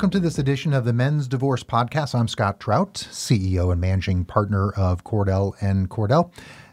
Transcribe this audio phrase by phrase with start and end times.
[0.00, 2.18] Welcome to this edition of the Men's Divorce Podcast.
[2.18, 6.32] I'm Scott Trout, CEO and managing partner of Cordell and Cordell.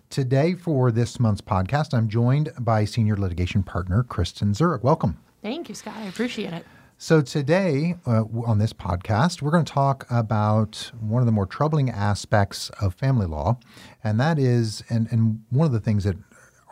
[0.09, 4.81] Today, for this month's podcast, I'm joined by senior litigation partner Kristen Zurich.
[4.81, 5.17] Welcome.
[5.41, 5.95] Thank you, Scott.
[5.97, 6.65] I appreciate it.
[6.97, 11.45] So, today uh, on this podcast, we're going to talk about one of the more
[11.45, 13.59] troubling aspects of family law,
[14.05, 16.15] and that is, and, and one of the things that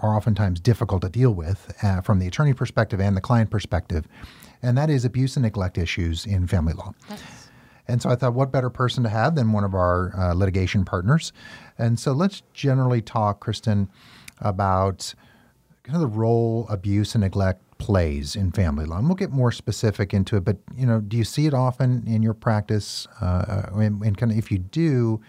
[0.02, 4.08] are oftentimes difficult to deal with uh, from the attorney perspective and the client perspective,
[4.66, 6.94] and that is abuse and neglect issues in family law.
[7.88, 10.86] And so I thought, what better person to have than one of our uh, litigation
[10.86, 11.32] partners?
[11.78, 13.90] And so let's generally talk, Kristen,
[14.40, 15.14] about
[15.84, 18.98] kind of the role abuse and neglect plays in family law.
[18.98, 22.04] And we'll get more specific into it, but you know, do you see it often
[22.08, 23.08] in your practice?
[23.22, 25.22] Uh, and, and kind of if you do,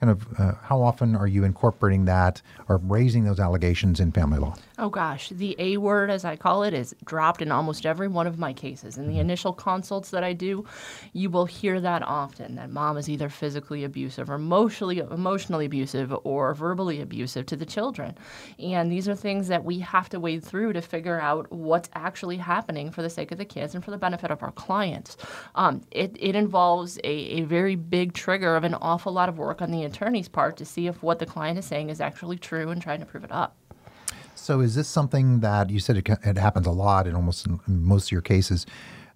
[0.00, 4.38] kind of uh, how often are you incorporating that or raising those allegations in family
[4.38, 4.56] law?
[4.82, 8.26] Oh gosh, the A word, as I call it, is dropped in almost every one
[8.26, 8.96] of my cases.
[8.96, 10.64] In the initial consults that I do,
[11.12, 16.14] you will hear that often that mom is either physically abusive or emotionally emotionally abusive
[16.24, 18.16] or verbally abusive to the children.
[18.58, 22.38] And these are things that we have to wade through to figure out what's actually
[22.38, 25.18] happening for the sake of the kids and for the benefit of our clients.
[25.56, 29.60] Um, it, it involves a, a very big trigger of an awful lot of work
[29.60, 32.70] on the attorney's part to see if what the client is saying is actually true
[32.70, 33.59] and trying to prove it up.
[34.40, 37.60] So is this something that you said it, it happens a lot in almost in
[37.66, 38.64] most of your cases?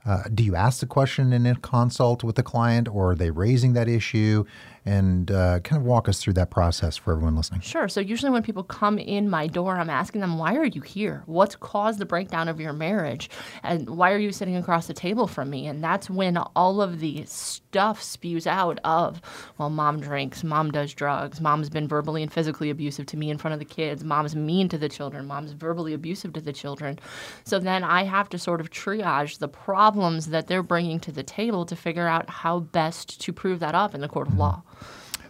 [0.04, 3.30] Uh, do you ask the question in a consult with the client, or are they
[3.30, 4.44] raising that issue?
[4.86, 7.60] And uh, kind of walk us through that process for everyone listening.
[7.62, 7.88] Sure.
[7.88, 11.22] So usually when people come in my door, I'm asking them, why are you here?
[11.24, 13.30] What's caused the breakdown of your marriage?
[13.62, 15.66] And why are you sitting across the table from me?
[15.66, 19.22] And that's when all of the stuff spews out of,
[19.56, 23.38] well, mom drinks, mom does drugs, mom's been verbally and physically abusive to me in
[23.38, 26.98] front of the kids, mom's mean to the children, mom's verbally abusive to the children.
[27.44, 31.22] So then I have to sort of triage the problems that they're bringing to the
[31.22, 34.62] table to figure out how best to prove that up in the court of law.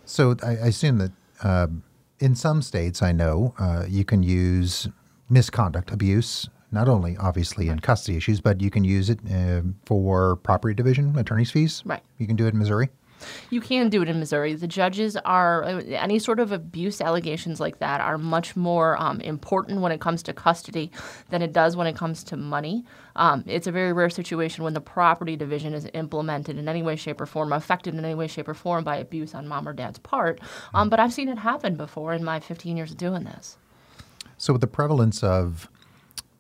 [0.05, 1.67] So I, I assume that uh,
[2.19, 4.89] in some states, I know uh, you can use
[5.29, 10.37] misconduct, abuse, not only obviously in custody issues, but you can use it uh, for
[10.37, 11.83] property division, attorney's fees.
[11.85, 12.03] Right.
[12.19, 12.91] You can do it in Missouri.
[13.51, 14.55] You can do it in Missouri.
[14.55, 19.21] The judges are, uh, any sort of abuse allegations like that are much more um,
[19.21, 20.91] important when it comes to custody
[21.31, 22.85] than it does when it comes to money.
[23.17, 26.97] Um, it's a very rare situation when the property division is implemented in any way,
[26.97, 29.73] shape, or form, affected in any way, shape, or form by abuse on mom or
[29.73, 30.41] dad's part.
[30.73, 33.57] Um, but I've seen it happen before in my 15 years of doing this.
[34.37, 35.69] So, with the prevalence of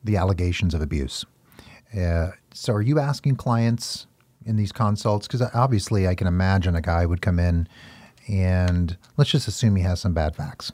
[0.02, 1.24] the allegations of abuse,
[1.96, 4.06] uh, so are you asking clients
[4.44, 5.26] in these consults?
[5.26, 7.68] Because obviously, I can imagine a guy would come in
[8.28, 10.72] and let's just assume he has some bad facts.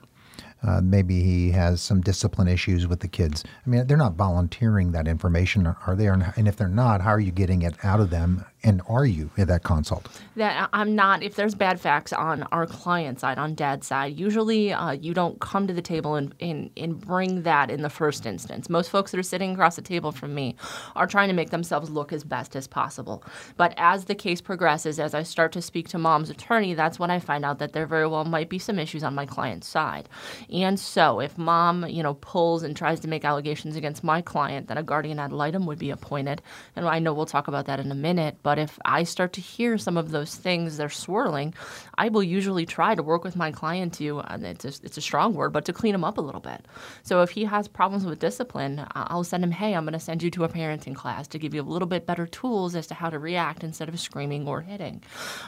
[0.63, 3.45] Uh, maybe he has some discipline issues with the kids.
[3.67, 6.07] I mean, they're not volunteering that information, are they?
[6.07, 8.45] And if they're not, how are you getting it out of them?
[8.63, 10.09] And are you at that consult?
[10.41, 14.73] that I'm not, if there's bad facts on our client side, on dad's side, usually
[14.73, 18.27] uh, you don't come to the table and, and, and bring that in the first
[18.27, 18.71] instance.
[18.71, 20.57] Most folks that are sitting across the table from me
[20.97, 23.23] are trying to make themselves look as best as possible.
[23.57, 27.11] But as the case progresses, as I start to speak to mom's attorney, that's when
[27.11, 30.09] I find out that there very well might be some issues on my client's side.
[30.51, 34.69] And so if mom, you know, pulls and tries to make allegations against my client,
[34.69, 36.41] then a guardian ad litem would be appointed.
[36.77, 39.41] And I know we'll talk about that in a minute, but if I start to
[39.41, 41.55] hear some of those things they're swirling,
[41.97, 45.01] I will usually try to work with my client to, and it's a, it's a
[45.01, 46.67] strong word, but to clean him up a little bit.
[47.03, 50.23] So if he has problems with discipline, I'll send him, hey, I'm going to send
[50.23, 52.95] you to a parenting class to give you a little bit better tools as to
[52.95, 55.03] how to react instead of screaming or hitting.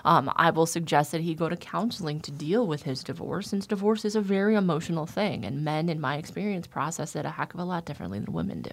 [0.05, 3.67] Um, I will suggest that he go to counseling to deal with his divorce, since
[3.67, 7.55] divorce is a very emotional thing, and men, in my experience, process it a heck
[7.55, 8.71] of a lot differently than women do.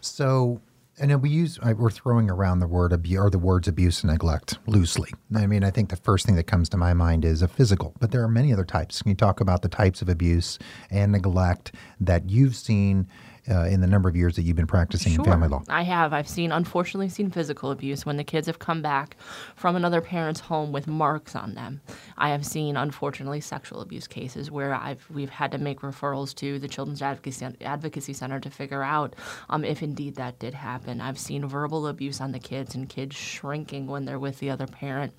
[0.00, 0.60] So,
[1.00, 4.58] and we use we're throwing around the word abuse or the words abuse and neglect
[4.66, 5.10] loosely.
[5.34, 7.94] I mean, I think the first thing that comes to my mind is a physical,
[8.00, 9.02] but there are many other types.
[9.02, 10.58] Can you talk about the types of abuse
[10.90, 13.08] and neglect that you've seen
[13.50, 15.62] uh, in the number of years that you've been practicing in family law?
[15.68, 16.12] I have.
[16.12, 19.16] I've seen, unfortunately, seen physical abuse when the kids have come back
[19.56, 21.80] from another parent's home with marks on them.
[22.16, 26.58] I have seen, unfortunately, sexual abuse cases where I've we've had to make referrals to
[26.58, 29.14] the Children's Advocacy, Advocacy Center to figure out
[29.48, 31.00] um, if indeed that did happen.
[31.00, 34.66] I've seen verbal abuse on the kids and kids shrinking when they're with the other
[34.66, 35.12] parent.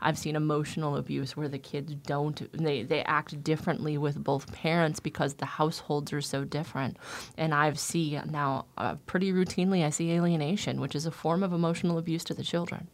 [0.00, 5.00] I've seen emotional abuse where the kids don't they, they act differently with both parents
[5.00, 6.96] because the households are so different.
[7.36, 11.52] And I've see now uh, pretty routinely I see alienation, which is a form of
[11.52, 12.88] emotional abuse to the children.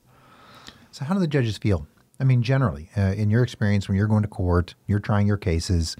[0.91, 1.87] So, how do the judges feel?
[2.21, 5.39] I mean, generally, uh, in your experience, when you're going to court, you're trying your
[5.39, 5.97] cases,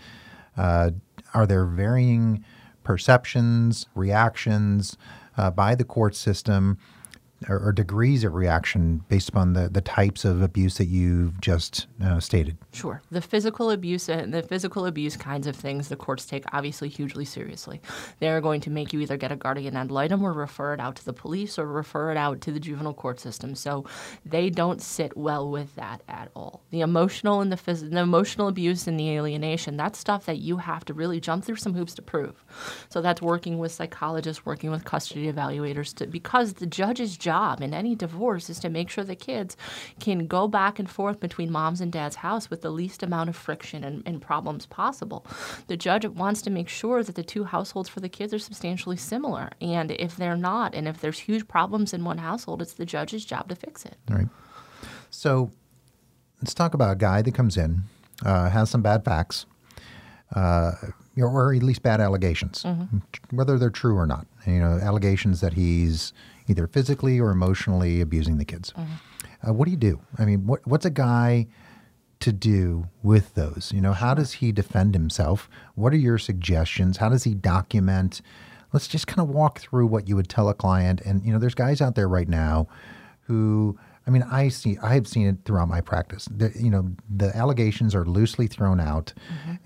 [0.57, 0.91] uh,
[1.35, 2.45] are there varying
[2.85, 4.97] perceptions, reactions
[5.37, 6.79] uh, by the court system
[7.49, 11.87] or, or degrees of reaction based upon the, the types of abuse that you've just
[12.03, 12.57] uh, stated?
[12.73, 13.03] Sure.
[13.11, 17.25] The physical abuse and the physical abuse kinds of things the courts take obviously hugely
[17.25, 17.81] seriously.
[18.21, 20.97] They're going to make you either get a guardian ad litem or refer it out
[20.97, 23.55] to the police or refer it out to the juvenile court system.
[23.55, 23.85] So
[24.25, 26.63] they don't sit well with that at all.
[26.71, 30.59] The emotional and the, phys- the emotional abuse and the alienation, that's stuff that you
[30.59, 32.45] have to really jump through some hoops to prove.
[32.89, 37.73] So that's working with psychologists, working with custody evaluators to because the judge's job in
[37.75, 39.57] any divorce is to make sure the kids
[40.01, 43.37] can go back and forth between mom's and dad's house with the least amount of
[43.37, 45.27] friction and, and problems possible.
[45.67, 48.97] The judge wants to make sure that the two households for the kids are substantially
[48.97, 49.51] similar.
[49.61, 53.25] And if they're not, and if there's huge problems in one household, it's the judge's
[53.25, 53.97] job to fix it.
[54.11, 54.29] All right.
[55.11, 55.51] So
[56.41, 57.83] let's talk about a guy that comes in,
[58.25, 59.47] uh, has some bad facts,
[60.35, 60.73] uh,
[61.17, 62.65] or at least bad allegations,
[63.31, 64.27] whether they're true or not.
[64.47, 66.13] You know, allegations that he's
[66.49, 68.73] either physically or emotionally abusing the kids.
[69.47, 70.01] Uh, what do you do?
[70.19, 71.47] I mean, what, what's a guy
[72.21, 73.73] to do with those?
[73.75, 75.49] You know, how does he defend himself?
[75.75, 76.99] What are your suggestions?
[76.99, 78.23] How does he document?
[78.73, 81.01] Let's just kind of walk through what you would tell a client.
[81.05, 82.69] And you know, there's guys out there right now
[83.23, 86.29] who, I mean, I see, I have seen it throughout my practice.
[86.35, 89.13] The, you know, the allegations are loosely thrown out,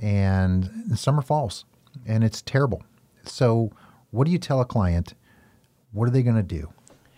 [0.00, 1.64] and some are false,
[2.06, 2.82] and it's terrible.
[3.24, 3.70] So,
[4.10, 5.14] what do you tell a client?
[5.96, 6.68] What are they going to do?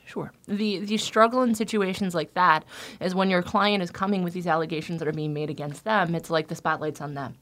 [0.06, 0.32] Sure.
[0.46, 2.64] The the struggle in situations like that
[2.98, 6.14] is when your client is coming with these allegations that are being made against them,
[6.14, 7.34] it's like the spotlight's on them.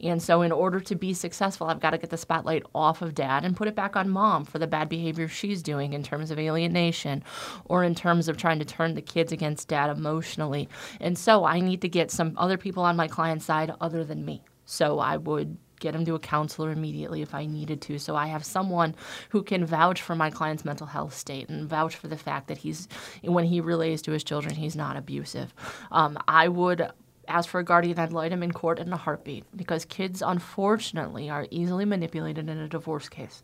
[0.00, 3.14] And so in order to be successful, I've got to get the spotlight off of
[3.14, 6.30] dad and put it back on mom for the bad behavior she's doing in terms
[6.30, 7.22] of alienation
[7.66, 10.66] or in terms of trying to turn the kids against dad emotionally.
[11.00, 14.24] And so I need to get some other people on my client's side other than
[14.24, 14.42] me.
[14.64, 17.98] So I would get him to a counselor immediately if I needed to.
[17.98, 18.94] So I have someone
[19.28, 22.58] who can vouch for my client's mental health state and vouch for the fact that
[22.58, 22.88] he's,
[23.22, 25.52] when he relays to his children, he's not abusive.
[25.92, 26.90] Um, I would
[27.28, 31.46] ask for a guardian ad litem in court in a heartbeat because kids, unfortunately, are
[31.50, 33.42] easily manipulated in a divorce case.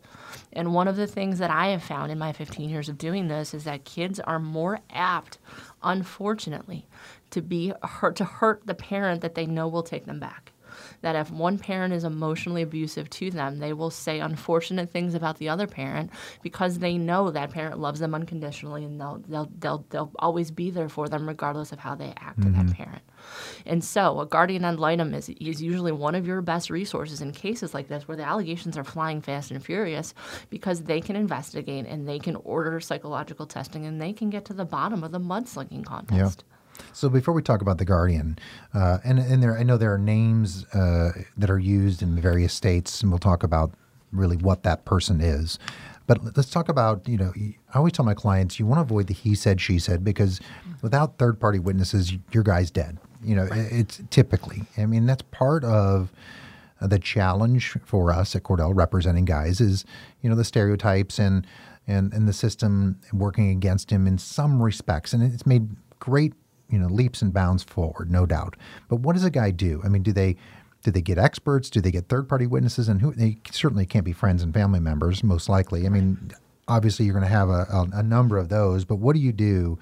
[0.51, 3.27] And one of the things that I have found in my 15 years of doing
[3.27, 5.37] this is that kids are more apt,
[5.83, 6.87] unfortunately,
[7.29, 10.50] to be hurt to hurt the parent that they know will take them back
[11.01, 15.37] that if one parent is emotionally abusive to them, they will say unfortunate things about
[15.37, 16.11] the other parent
[16.41, 20.69] because they know that parent loves them unconditionally and they'll they'll they'll, they'll always be
[20.69, 22.83] there for them regardless of how they act to that mm-hmm.
[22.83, 23.01] parent.
[23.65, 27.31] And so, a guardian ad litem is, is usually one of your best resources in
[27.31, 30.13] cases like this where the allegations are flying fast and furious
[30.49, 34.53] because they can investigate and they can order psychological testing and they can get to
[34.53, 36.43] the bottom of the mudslinging contest.
[36.93, 38.37] So before we talk about the Guardian,
[38.73, 42.53] uh, and and there I know there are names uh, that are used in various
[42.53, 43.71] states, and we'll talk about
[44.11, 45.57] really what that person is.
[46.07, 47.33] But let's talk about you know
[47.73, 50.41] I always tell my clients you want to avoid the he said she said because
[50.81, 52.97] without third party witnesses your guy's dead.
[53.23, 56.11] You know it's typically I mean that's part of
[56.81, 59.85] the challenge for us at Cordell representing guys is
[60.21, 61.45] you know the stereotypes and
[61.87, 65.69] and and the system working against him in some respects and it's made
[65.99, 66.33] great
[66.71, 68.55] you know leaps and bounds forward no doubt.
[68.89, 69.81] But what does a guy do?
[69.83, 70.37] I mean do they
[70.83, 71.69] do they get experts?
[71.69, 72.87] Do they get third party witnesses?
[72.89, 75.85] And who they certainly can't be friends and family members most likely.
[75.85, 76.31] I mean
[76.67, 79.33] obviously you're going to have a, a, a number of those but what do you
[79.33, 79.77] do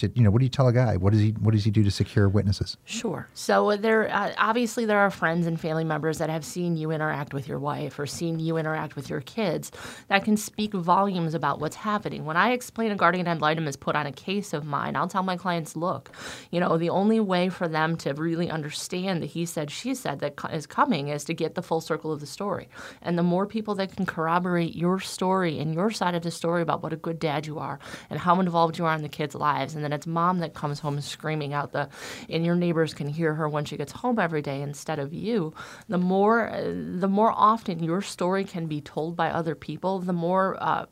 [0.00, 0.96] to, you know, what do you tell a guy?
[0.96, 2.76] What does he What does he do to secure witnesses?
[2.84, 3.28] Sure.
[3.34, 7.32] So there, uh, obviously, there are friends and family members that have seen you interact
[7.32, 9.72] with your wife or seen you interact with your kids
[10.08, 12.24] that can speak volumes about what's happening.
[12.24, 15.08] When I explain a guardian ad litem is put on a case of mine, I'll
[15.08, 16.10] tell my clients, look,
[16.50, 20.20] you know, the only way for them to really understand the he said, she said
[20.20, 22.68] that is coming is to get the full circle of the story.
[23.02, 26.62] And the more people that can corroborate your story and your side of the story
[26.62, 27.78] about what a good dad you are
[28.08, 30.80] and how involved you are in the kids' lives, and then it's mom that comes
[30.80, 31.88] home screaming out the,
[32.28, 35.54] and your neighbors can hear her when she gets home every day instead of you.
[35.88, 40.56] The more, the more often your story can be told by other people, the more.
[40.60, 40.86] Uh,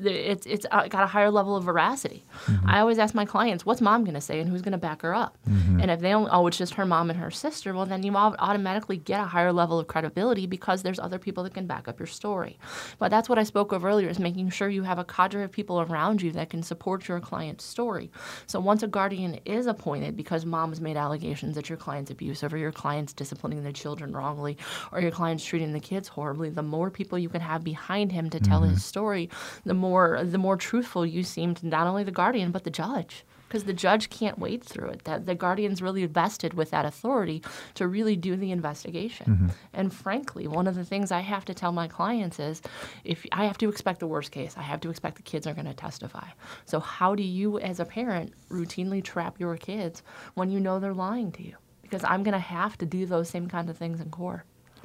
[0.00, 2.24] it's it's uh, got a higher level of veracity.
[2.46, 2.68] Mm-hmm.
[2.68, 5.02] I always ask my clients, "What's mom going to say, and who's going to back
[5.02, 5.80] her up?" Mm-hmm.
[5.80, 8.14] And if they only, oh, it's just her mom and her sister, well, then you
[8.14, 11.98] automatically get a higher level of credibility because there's other people that can back up
[11.98, 12.58] your story.
[12.98, 15.52] But that's what I spoke of earlier: is making sure you have a cadre of
[15.52, 18.10] people around you that can support your client's story.
[18.46, 22.58] So once a guardian is appointed because mom's made allegations that your client's abusive or
[22.58, 24.56] your client's disciplining the children wrongly
[24.92, 28.30] or your client's treating the kids horribly, the more people you can have behind him
[28.30, 28.78] to tell his mm-hmm.
[28.78, 29.30] story,
[29.64, 33.24] the more the more truthful you seem to not only the guardian but the judge
[33.54, 35.04] because the judge can't wade through it.
[35.04, 37.40] That the guardian's really vested with that authority
[37.74, 39.26] to really do the investigation.
[39.26, 39.48] Mm-hmm.
[39.72, 42.62] And frankly, one of the things I have to tell my clients is,
[43.04, 45.54] if I have to expect the worst case, I have to expect the kids are
[45.54, 46.26] going to testify.
[46.64, 50.02] So how do you, as a parent, routinely trap your kids
[50.34, 51.54] when you know they're lying to you?
[51.82, 54.42] Because I'm going to have to do those same kind of things in court.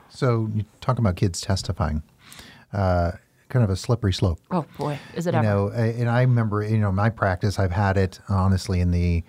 [0.10, 2.03] So you talk about kids testifying,
[2.72, 3.13] uh,
[3.49, 4.39] kind of a slippery slope.
[4.51, 5.47] Oh boy, is it You ever?
[5.47, 7.59] know, and I remember, you know, my practice.
[7.59, 9.23] I've had it honestly in the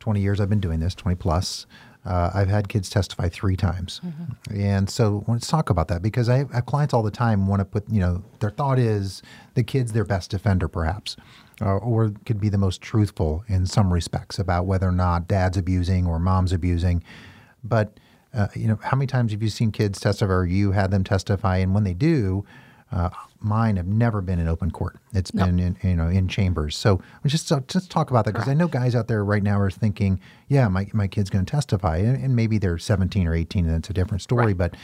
[0.00, 1.66] twenty years I've been doing this, twenty plus.
[2.06, 4.00] Uh, I've had kids testify three times,
[4.54, 7.60] and so let's talk about that because I I have clients all the time want
[7.60, 9.22] to put, you know, their thought is
[9.54, 11.16] the kid's their best defender, perhaps,
[11.60, 15.58] uh, or could be the most truthful in some respects about whether or not dad's
[15.58, 17.02] abusing or mom's abusing,
[17.62, 17.98] but.
[18.34, 21.02] Uh, you know, how many times have you seen kids testify, or you had them
[21.02, 21.56] testify?
[21.56, 22.44] And when they do,
[22.90, 24.96] uh, mine have never been in open court.
[25.12, 26.76] It's been in you know in chambers.
[26.76, 29.60] So just uh, just talk about that because I know guys out there right now
[29.60, 33.34] are thinking, yeah, my my kid's going to testify, and, and maybe they're 17 or
[33.34, 34.54] 18, and it's a different story.
[34.54, 34.74] But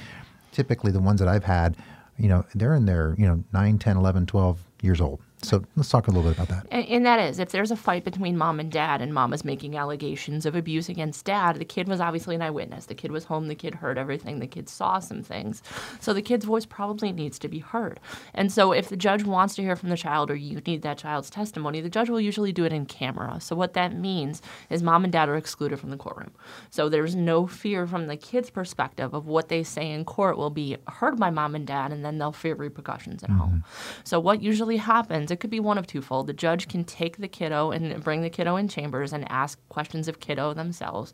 [0.52, 1.76] typically, the ones that I've had,
[2.18, 5.20] you know, they're in their you know 9, 10, 11, 12 years old.
[5.44, 6.66] So let's talk a little bit about that.
[6.70, 9.44] And, and that is, if there's a fight between mom and dad, and mom is
[9.44, 12.86] making allegations of abuse against dad, the kid was obviously an eyewitness.
[12.86, 13.48] The kid was home.
[13.48, 14.38] The kid heard everything.
[14.38, 15.62] The kid saw some things.
[16.00, 18.00] So the kid's voice probably needs to be heard.
[18.34, 20.98] And so if the judge wants to hear from the child, or you need that
[20.98, 23.40] child's testimony, the judge will usually do it in camera.
[23.40, 26.32] So what that means is mom and dad are excluded from the courtroom.
[26.70, 30.50] So there's no fear from the kid's perspective of what they say in court will
[30.50, 33.38] be heard by mom and dad, and then they'll fear repercussions at mm-hmm.
[33.38, 33.64] home.
[34.04, 36.28] So what usually happens, it could be one of twofold.
[36.28, 40.08] The judge can take the kiddo and bring the kiddo in chambers and ask questions
[40.08, 41.12] of kiddo themselves,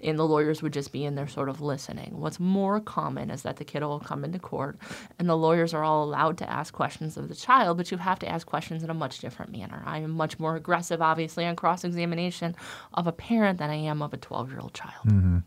[0.00, 2.20] and the lawyers would just be in there sort of listening.
[2.20, 4.78] What's more common is that the kiddo will come into court,
[5.18, 8.18] and the lawyers are all allowed to ask questions of the child, but you have
[8.20, 9.82] to ask questions in a much different manner.
[9.86, 12.54] I am much more aggressive, obviously, on cross examination
[12.92, 15.06] of a parent than I am of a 12 year old child.
[15.06, 15.38] Mm-hmm.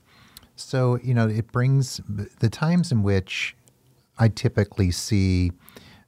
[0.55, 3.55] So, you know, it brings the times in which
[4.17, 5.51] I typically see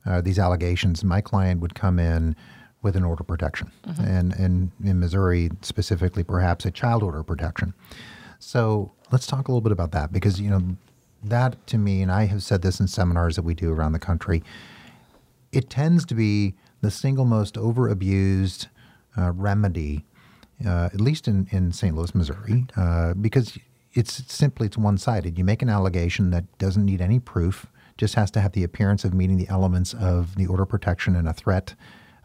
[0.08, 1.04] uh, these allegations.
[1.04, 2.36] My client would come in
[2.82, 7.28] with an order of protection, and, and in Missouri specifically, perhaps a child order of
[7.28, 7.74] protection.
[8.40, 10.62] So, let's talk a little bit about that because, you know,
[11.24, 14.00] that to me, and I have said this in seminars that we do around the
[14.00, 14.44] country,
[15.52, 18.68] it tends to be the single most over abused
[19.18, 20.06] uh, remedy,
[20.66, 21.96] uh, at least in, in St.
[21.96, 23.58] Louis, Missouri, uh, because
[23.94, 25.38] it's simply it's one sided.
[25.38, 27.66] You make an allegation that doesn't need any proof,
[27.98, 31.28] just has to have the appearance of meeting the elements of the order protection and
[31.28, 31.76] a threat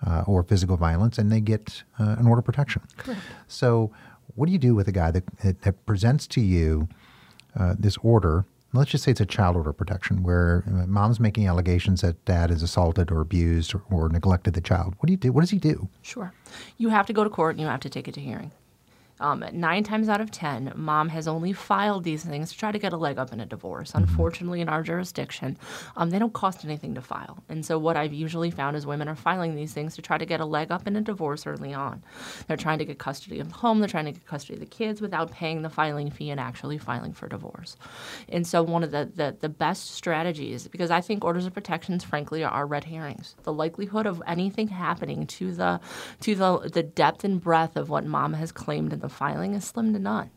[0.06, 2.82] uh, or physical violence, and they get uh, an order protection.
[3.46, 3.92] So,
[4.34, 5.24] what do you do with a guy that,
[5.62, 6.88] that, presents to you
[7.58, 8.46] uh, this order?
[8.72, 12.48] Let's just say it's a child order protection where uh, mom's making allegations that dad
[12.48, 14.94] has assaulted or abused or, or neglected the child.
[14.98, 15.32] What do you do?
[15.32, 15.88] What does he do?
[16.00, 16.32] Sure.
[16.78, 18.52] You have to go to court and you have to take it to hearing.
[19.22, 22.78] Um, nine times out of ten, mom has only filed these things to try to
[22.78, 23.92] get a leg up in a divorce.
[23.94, 25.56] Unfortunately, in our jurisdiction,
[25.96, 27.38] um, they don't cost anything to file.
[27.48, 30.26] And so, what I've usually found is women are filing these things to try to
[30.26, 32.02] get a leg up in a divorce early on.
[32.48, 34.66] They're trying to get custody of the home, they're trying to get custody of the
[34.66, 37.76] kids without paying the filing fee and actually filing for divorce.
[38.28, 42.02] And so, one of the, the, the best strategies, because I think orders of protections,
[42.02, 43.36] frankly, are red herrings.
[43.44, 45.80] The likelihood of anything happening to the
[46.20, 49.64] to the the depth and breadth of what mom has claimed in the filing is
[49.64, 50.30] slim to none.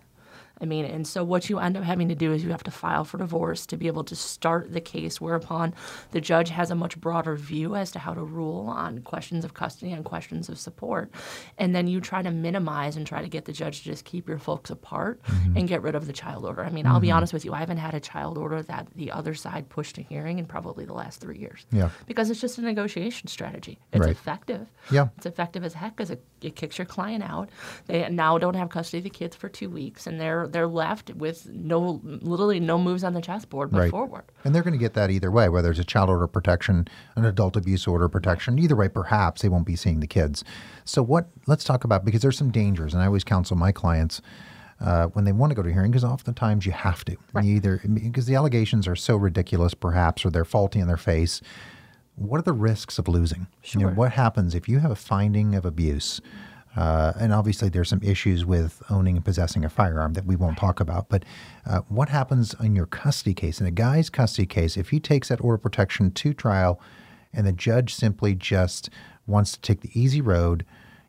[0.62, 2.72] I mean, and so what you end up having to do is you have to
[2.72, 5.74] file for divorce to be able to start the case, whereupon
[6.12, 9.54] the judge has a much broader view as to how to rule on questions of
[9.54, 11.12] custody and questions of support.
[11.58, 14.30] And then you try to minimize and try to get the judge to just keep
[14.30, 15.58] your folks apart mm-hmm.
[15.58, 16.64] and get rid of the child order.
[16.64, 17.18] I mean, I'll be mm-hmm.
[17.18, 20.02] honest with you, I haven't had a child order that the other side pushed a
[20.02, 21.66] hearing in probably the last three years.
[21.72, 21.90] Yeah.
[22.06, 23.80] Because it's just a negotiation strategy.
[23.92, 24.12] It's Right.
[24.12, 24.68] effective.
[24.92, 25.10] Yeah.
[25.18, 27.50] It's effective as heck because it, it kicks your client out.
[27.88, 31.14] They now don't have custody of the kids for two weeks, and they're they're left
[31.16, 33.92] with no literally no moves on the chessboard but Right.
[33.92, 34.24] forward.
[34.44, 37.26] And they're going to get that either way, whether it's a child order protection, an
[37.26, 38.58] adult abuse order protection.
[38.60, 40.44] Either way, perhaps they won't be seeing the kids.
[40.84, 41.30] So, what?
[41.48, 44.22] Let's talk about because there's some dangers, and I always counsel my clients
[44.82, 47.16] uh, when they want to go to hearing, because oftentimes you have to.
[47.42, 51.42] You either because the allegations are so ridiculous, perhaps, or they're faulty in their face.
[52.18, 53.48] What are the risks of losing?
[53.66, 53.96] You know, Sure.
[53.96, 56.22] what happens if you have a finding of abuse?
[56.76, 60.58] Uh, and obviously, there's some issues with owning and possessing a firearm that we won't
[60.58, 61.08] talk about.
[61.10, 61.24] But
[61.66, 63.62] uh, what happens in your custody case?
[63.62, 66.80] In a guy's custody case, if he takes that order of protection to trial
[67.34, 68.90] and the judge simply just
[69.28, 70.66] wants to take the easy road,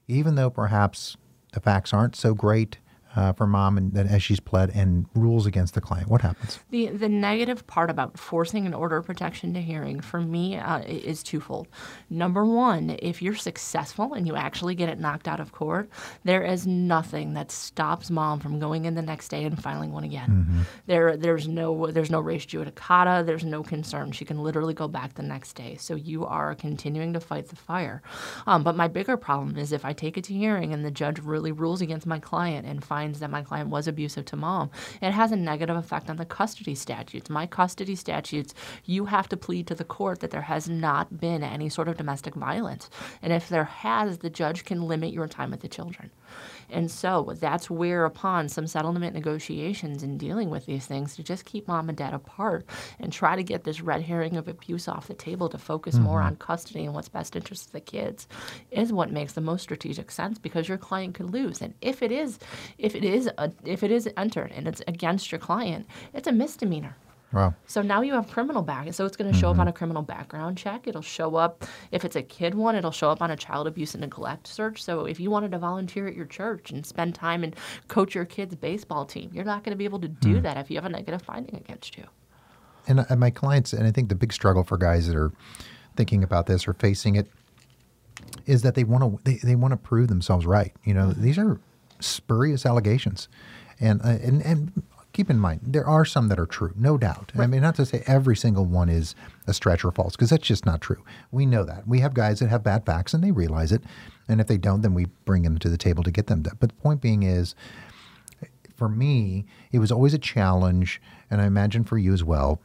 [0.09, 1.17] even though perhaps
[1.53, 2.79] the facts aren't so great,
[3.17, 6.61] uh, for mom and as she's pled and rules against the client, what happens?
[6.71, 10.81] The the negative part about forcing an order of protection to hearing for me uh,
[10.81, 11.67] is twofold.
[12.11, 15.89] Number one, if you're successful and you actually get it knocked out of court,
[16.25, 20.05] there is nothing that stops mom from going in the next day and filing one
[20.05, 20.29] again.
[20.29, 20.61] Mm-hmm.
[20.87, 23.25] There there's no there's no res judicata.
[23.25, 24.13] There's no concern.
[24.13, 25.77] She can literally go back the next day.
[25.77, 28.03] So you are continuing to fight the fire.
[28.47, 31.19] Um, but my bigger problem is if I take it to hearing and the judge
[31.21, 34.71] really rules against my client and finds that my client was abusive to mom,
[35.01, 37.31] it has a negative effect on the custody statutes.
[37.31, 41.43] My custody statutes, you have to plead to the court that there has not been
[41.43, 42.91] any sort of domestic violence.
[43.23, 46.11] And if there has, the judge can limit your time with the children.
[46.71, 51.45] And so that's where, upon some settlement negotiations and dealing with these things, to just
[51.45, 52.67] keep mom and dad apart
[52.99, 56.05] and try to get this red herring of abuse off the table to focus mm-hmm.
[56.05, 58.27] more on custody and what's best interest of the kids
[58.71, 61.61] is what makes the most strategic sense because your client could lose.
[61.61, 62.39] And if it is,
[62.79, 66.33] if it is, a, if it is entered and it's against your client, it's a
[66.33, 66.97] misdemeanor.
[67.33, 67.55] Wow.
[67.67, 68.93] So now you have criminal back.
[68.95, 69.61] So it's going to show mm-hmm.
[69.61, 70.87] up on a criminal background check.
[70.87, 72.77] It'll show up if it's a kid one.
[72.77, 74.83] It'll show up on a child abuse and neglect search.
[74.83, 77.55] So if you wanted to volunteer at your church and spend time and
[77.89, 80.43] coach your kid's baseball team, you're not going to be able to do mm.
[80.43, 82.05] that if you have a negative finding against you.
[82.87, 85.33] And, and my clients, and I think the big struggle for guys that are
[85.97, 87.29] thinking about this or facing it,
[88.47, 90.73] is that they want to they, they want to prove themselves right.
[90.85, 91.23] You know, mm-hmm.
[91.23, 91.61] these are
[92.01, 93.29] spurious allegations,
[93.81, 94.83] and uh, and and
[95.17, 97.33] keep in mind, there are some that are true, no doubt.
[97.35, 97.45] Right.
[97.45, 99.15] I mean, not to say every single one is
[99.47, 101.03] a stretch or false, because that's just not true.
[101.33, 101.89] We know that.
[101.89, 103.83] We have guys that have bad facts and they realize it.
[104.29, 106.43] And if they don't, then we bring them to the table to get them.
[106.43, 107.55] To, but the point being is,
[108.77, 112.61] for me, it was always a challenge, and I imagine for you as well,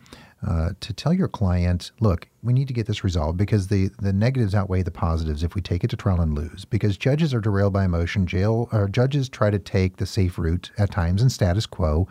[0.46, 4.12] uh, to tell your client, look, we need to get this resolved because the, the
[4.12, 6.66] negatives outweigh the positives if we take it to trial and lose.
[6.66, 8.26] Because judges are derailed by emotion.
[8.26, 12.08] Jail or judges try to take the safe route at times and status quo,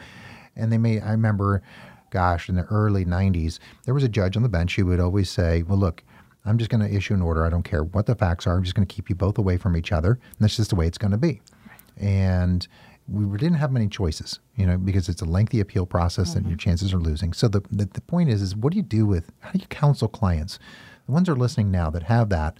[0.60, 1.62] and they may, I remember,
[2.10, 5.30] gosh, in the early 90s, there was a judge on the bench who would always
[5.30, 6.02] say, well, look,
[6.44, 7.44] I'm just going to issue an order.
[7.44, 8.56] I don't care what the facts are.
[8.56, 10.12] I'm just going to keep you both away from each other.
[10.12, 11.40] And that's just the way it's going to be.
[11.96, 12.66] And
[13.08, 16.38] we didn't have many choices, you know, because it's a lengthy appeal process mm-hmm.
[16.38, 17.32] and your chances are losing.
[17.32, 19.66] So the, the, the point is, is what do you do with, how do you
[19.66, 20.58] counsel clients?
[21.06, 22.58] The ones that are listening now that have that,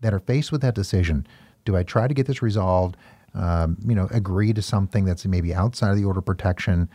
[0.00, 1.26] that are faced with that decision.
[1.64, 2.96] Do I try to get this resolved?
[3.34, 6.88] Um, you know, agree to something that's maybe outside of the order protection?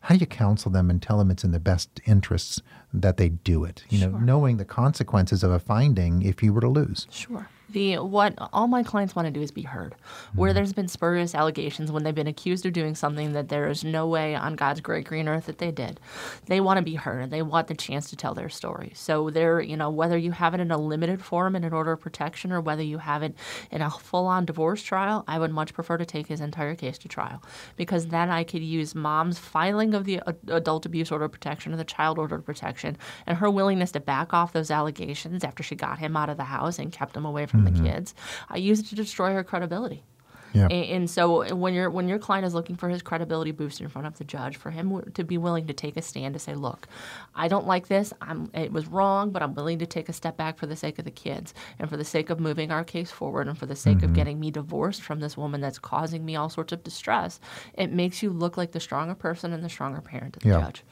[0.00, 2.60] How do you counsel them and tell them it's in their best interests
[2.92, 3.84] that they do it?
[3.88, 7.06] You know, knowing the consequences of a finding if you were to lose.
[7.10, 9.94] Sure the what all my clients want to do is be heard.
[10.34, 10.56] Where mm-hmm.
[10.56, 14.06] there's been spurious allegations when they've been accused of doing something that there is no
[14.06, 16.00] way on God's great green earth that they did,
[16.46, 17.22] they want to be heard.
[17.22, 18.92] And they want the chance to tell their story.
[18.94, 21.92] So they're you know whether you have it in a limited form in an order
[21.92, 23.34] of protection or whether you have it
[23.70, 27.08] in a full-on divorce trial, I would much prefer to take his entire case to
[27.08, 27.42] trial
[27.76, 31.76] because then I could use mom's filing of the adult abuse order of protection or
[31.76, 35.74] the child order of protection and her willingness to back off those allegations after she
[35.74, 37.84] got him out of the house and kept him away from from mm-hmm.
[37.84, 38.14] the kids.
[38.48, 40.04] I use it to destroy her credibility.
[40.52, 40.66] Yeah.
[40.68, 44.06] And, so when your when your client is looking for his credibility boost in front
[44.06, 46.88] of the judge, for him to be willing to take a stand to say, "Look,
[47.34, 48.12] I don't like this.
[48.20, 50.98] I'm it was wrong, but I'm willing to take a step back for the sake
[50.98, 53.76] of the kids and for the sake of moving our case forward and for the
[53.76, 54.06] sake mm-hmm.
[54.06, 57.40] of getting me divorced from this woman that's causing me all sorts of distress."
[57.74, 60.60] It makes you look like the stronger person and the stronger parent to the yeah.
[60.62, 60.84] judge.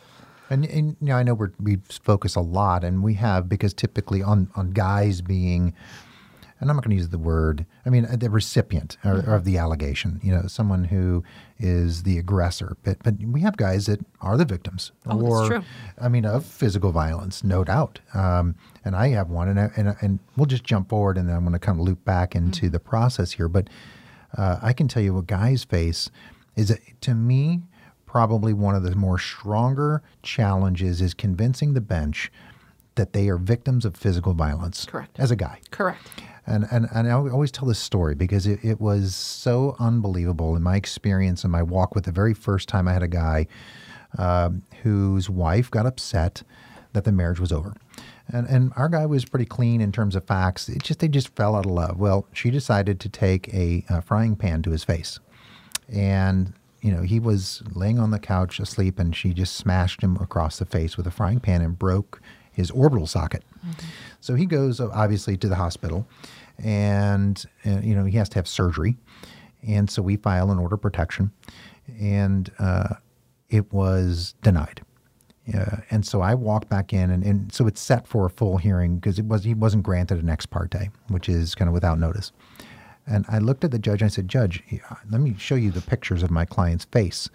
[0.50, 4.22] And, and you know, I know we focus a lot, and we have because typically
[4.22, 5.74] on on guys being
[6.60, 9.30] and I'm not going to use the word, I mean, the recipient mm-hmm.
[9.30, 11.22] of the allegation, you know, someone who
[11.58, 12.76] is the aggressor.
[12.82, 14.92] But, but we have guys that are the victims.
[15.06, 15.62] Oh, or, that's true.
[16.00, 18.00] I mean, of physical violence, no doubt.
[18.14, 21.36] Um, and I have one, and, I, and, and we'll just jump forward and then
[21.36, 22.72] I'm going to kind of loop back into mm-hmm.
[22.72, 23.48] the process here.
[23.48, 23.68] But
[24.36, 26.10] uh, I can tell you what guys face
[26.56, 27.62] is, that, to me,
[28.04, 32.32] probably one of the more stronger challenges is convincing the bench
[32.98, 34.84] that they are victims of physical violence.
[34.84, 35.18] Correct.
[35.18, 35.60] As a guy.
[35.70, 36.06] Correct.
[36.46, 40.62] And, and, and I always tell this story because it, it was so unbelievable in
[40.62, 43.46] my experience in my walk with the very first time I had a guy
[44.18, 44.50] uh,
[44.82, 46.42] whose wife got upset
[46.94, 47.74] that the marriage was over.
[48.28, 50.68] And, and our guy was pretty clean in terms of facts.
[50.68, 51.98] It just they just fell out of love.
[51.98, 55.18] Well, she decided to take a, a frying pan to his face,
[55.88, 60.16] and you know he was laying on the couch asleep, and she just smashed him
[60.16, 62.20] across the face with a frying pan and broke
[62.58, 63.44] his orbital socket.
[63.64, 63.86] Mm-hmm.
[64.20, 66.08] So he goes obviously to the hospital,
[66.62, 68.96] and, and, you know he has to have surgery,
[69.66, 71.30] and so we file an order of protection,
[72.00, 72.94] and uh,
[73.48, 74.82] it was denied.
[75.54, 78.58] Uh, and so I walked back in, and, and so it's set for a full
[78.58, 82.00] hearing because it was he wasn't granted an ex parte, which is kind of without
[82.00, 82.32] notice.
[83.06, 84.62] And I looked at the judge and I said, Judge,
[85.08, 87.30] let me show you the pictures of my client's face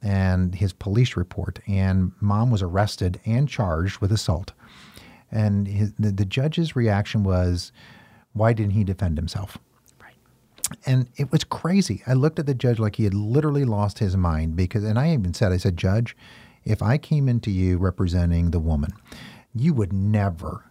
[0.00, 1.58] and his police report.
[1.66, 4.52] And mom was arrested and charged with assault.
[5.30, 7.72] And his, the, the judge's reaction was,
[8.32, 9.58] Why didn't he defend himself?
[10.84, 12.02] and it was crazy.
[12.06, 15.12] I looked at the judge like he had literally lost his mind because, and I
[15.12, 16.16] even said, I said, Judge,
[16.64, 18.90] if I came into you representing the woman,
[19.54, 20.64] you would never,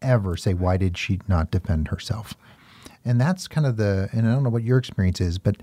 [0.00, 2.34] ever say, why did she not defend herself?
[3.04, 5.56] And that's kind of the, and I don't know what your experience is, but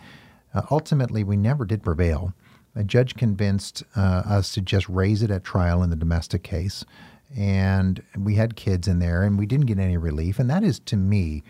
[0.53, 2.33] uh, ultimately we never did prevail.
[2.75, 6.85] A judge convinced uh, us to just raise it at trial in the domestic case.
[7.37, 10.39] And we had kids in there and we didn't get any relief.
[10.39, 11.43] And that is, to me,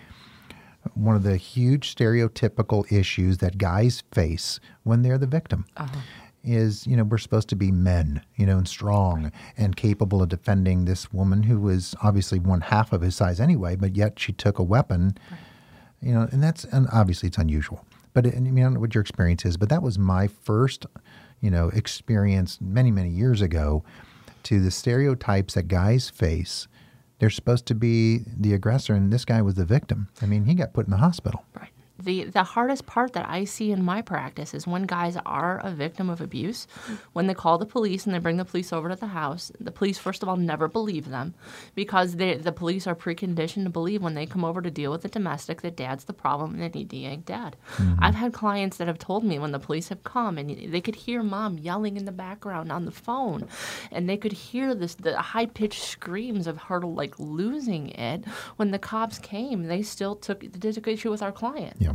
[0.93, 5.65] one of the huge stereotypical issues that guys face when they're the victim.
[5.77, 5.99] Uh-huh.
[6.43, 10.29] Is, you know, we're supposed to be men, you know, and strong and capable of
[10.29, 14.33] defending this woman who was obviously one half of his size anyway, but yet she
[14.33, 15.39] took a weapon, right.
[16.01, 17.85] you know, and that's, and obviously it's unusual.
[18.13, 20.25] But it, I mean, I don't know what your experience is, but that was my
[20.25, 20.87] first,
[21.41, 23.83] you know, experience many, many years ago
[24.43, 26.67] to the stereotypes that guys face
[27.19, 30.09] they're supposed to be the aggressor, and this guy was the victim.
[30.23, 31.45] I mean, he got put in the hospital.
[31.55, 31.69] Right
[32.03, 35.71] the the hardest part that I see in my practice is when guys are a
[35.71, 36.67] victim of abuse,
[37.13, 39.51] when they call the police and they bring the police over to the house.
[39.59, 41.33] The police, first of all, never believe them
[41.75, 45.01] because they, the police are preconditioned to believe when they come over to deal with
[45.01, 47.55] the domestic that dad's the problem and they need to yank dad.
[47.75, 48.03] Mm-hmm.
[48.03, 50.95] I've had clients that have told me when the police have come and they could
[50.95, 53.47] hear mom yelling in the background on the phone,
[53.91, 58.25] and they could hear this the high pitched screams of her like losing it.
[58.55, 61.77] When the cops came, they still took took issue with our client.
[61.79, 61.90] Yeah.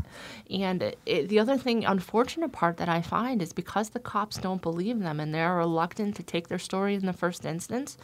[0.50, 4.62] And it, the other thing, unfortunate part that I find is because the cops don't
[4.62, 7.96] believe them and they're reluctant to take their story in the first instance,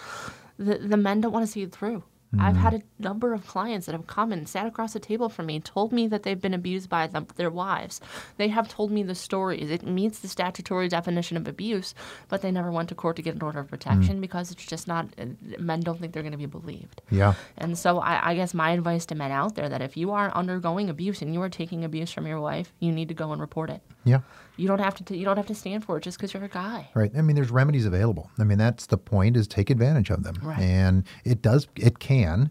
[0.59, 2.03] the, the men don't want to see it through.
[2.35, 2.45] Mm-hmm.
[2.45, 5.47] I've had a number of clients that have come and sat across the table from
[5.47, 8.01] me, told me that they've been abused by them, their wives.
[8.39, 9.71] They have told me the stories.
[9.71, 11.95] It meets the statutory definition of abuse,
[12.29, 14.21] but they never went to court to get an order of protection mm-hmm.
[14.21, 15.27] because it's just not, uh,
[15.59, 17.03] men don't think they're going to be believed.
[17.11, 17.35] Yeah.
[17.59, 20.31] And so I, I guess my advice to men out there that if you are
[20.35, 23.41] undergoing abuse and you are taking abuse from your wife, you need to go and
[23.41, 23.83] report it.
[24.05, 24.21] Yeah.
[24.63, 25.05] You don't have to.
[25.05, 26.89] T- you don't have to stand for it just because you're a guy.
[26.95, 27.11] Right.
[27.17, 28.31] I mean, there's remedies available.
[28.39, 30.37] I mean, that's the point: is take advantage of them.
[30.41, 30.61] Right.
[30.61, 31.67] And it does.
[31.77, 32.51] It can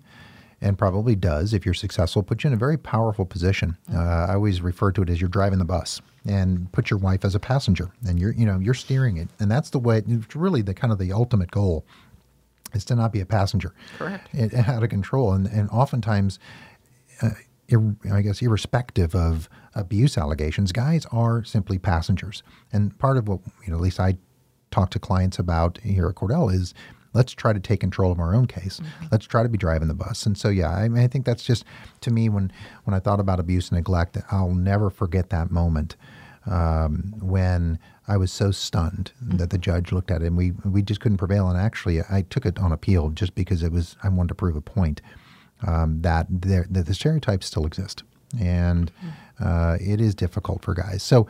[0.62, 3.78] and probably does if you're successful, put you in a very powerful position.
[3.90, 3.98] Mm-hmm.
[3.98, 7.26] Uh, I always refer to it as you're driving the bus and put your wife
[7.26, 10.36] as a passenger and you're you know you're steering it and that's the way it's
[10.36, 11.84] really the kind of the ultimate goal
[12.74, 16.38] is to not be a passenger correct it, out of control and and oftentimes
[17.24, 17.30] uh,
[17.72, 23.40] ir, I guess irrespective of abuse allegations guys are simply passengers and part of what
[23.66, 24.18] you know at least I
[24.72, 26.74] talk to clients about here at Cordell is
[27.14, 28.80] let's try to take control of our own case.
[28.80, 29.06] Mm-hmm.
[29.12, 30.26] Let's try to be driving the bus.
[30.26, 31.66] And so, yeah, I, mean, I think that's just
[32.02, 32.52] to me when
[32.86, 35.96] when I thought about abuse and neglect, I'll never forget that moment
[36.46, 39.38] um, when I was so stunned mm-hmm.
[39.38, 41.48] that the judge looked at it and we we just couldn't prevail.
[41.50, 44.56] And actually, I took it on appeal just because it was I wanted to prove
[44.56, 45.02] a point
[45.68, 48.04] um, that that the stereotypes still exist
[48.40, 49.44] and mm-hmm.
[49.44, 51.04] uh, it is difficult for guys.
[51.04, 51.28] So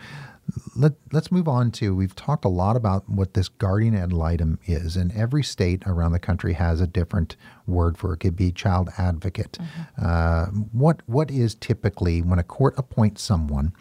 [0.76, 4.60] let, us move on to we've talked a lot about what this guardian ad litem
[4.66, 7.36] is, and every state around the country has a different
[7.68, 8.16] word for it.
[8.16, 9.58] It could be child advocate.
[9.60, 10.06] Mm-hmm.
[10.06, 13.74] Uh, what what is typically when a court appoints someone?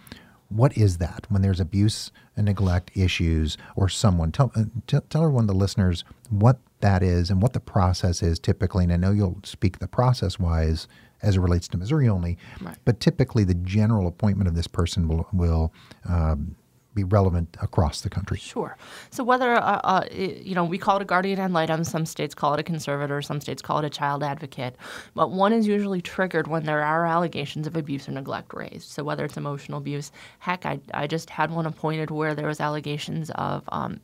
[0.49, 4.33] What is that when there's abuse and neglect issues or someone?
[4.33, 8.39] Tell uh, tell, tell everyone the listeners what that is and what the process is
[8.39, 8.85] typically.
[8.85, 10.89] And I know you'll speak the process wise
[11.23, 12.39] as it relates to Missouri only.
[12.61, 12.77] Right.
[12.85, 15.73] But typically, the general appointment of this person will will
[16.09, 16.57] um,
[16.95, 18.39] be relevant across the country.
[18.39, 18.77] Sure.
[19.11, 22.35] So whether uh, uh, you know we call it a guardian ad litem, some states
[22.35, 24.77] call it a conservator, some states call it a child advocate,
[25.15, 28.91] but one is usually triggered when there are allegations of abuse or neglect raised.
[28.91, 32.61] So whether it's emotional abuse, heck, I, I just had one appointed where there was
[32.61, 34.01] allegations of um,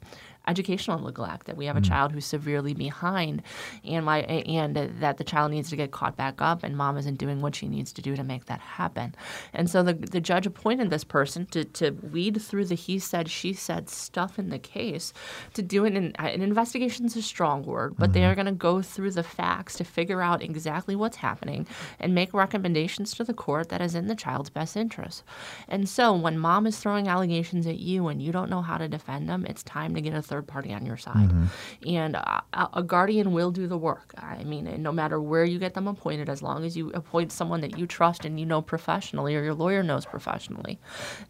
[0.46, 1.88] educational neglect that we have a mm.
[1.88, 3.42] child who's severely behind
[3.84, 7.16] and my and that the child needs to get caught back up and mom isn't
[7.16, 9.14] doing what she needs to do to make that happen
[9.52, 13.28] and so the, the judge appointed this person to, to weed through the he said
[13.28, 15.12] she said stuff in the case
[15.52, 18.12] to do an, an investigation is a strong word but mm-hmm.
[18.12, 21.66] they are going to go through the facts to figure out exactly what's happening
[21.98, 25.24] and make recommendations to the court that is in the child's best interest
[25.68, 28.88] and so when mom is throwing allegations at you and you don't know how to
[28.88, 31.30] defend them it's time to get a third third party on your side.
[31.30, 31.88] Mm-hmm.
[31.88, 34.12] And a a guardian will do the work.
[34.18, 37.60] I mean, no matter where you get them appointed, as long as you appoint someone
[37.62, 40.78] that you trust and you know professionally or your lawyer knows professionally,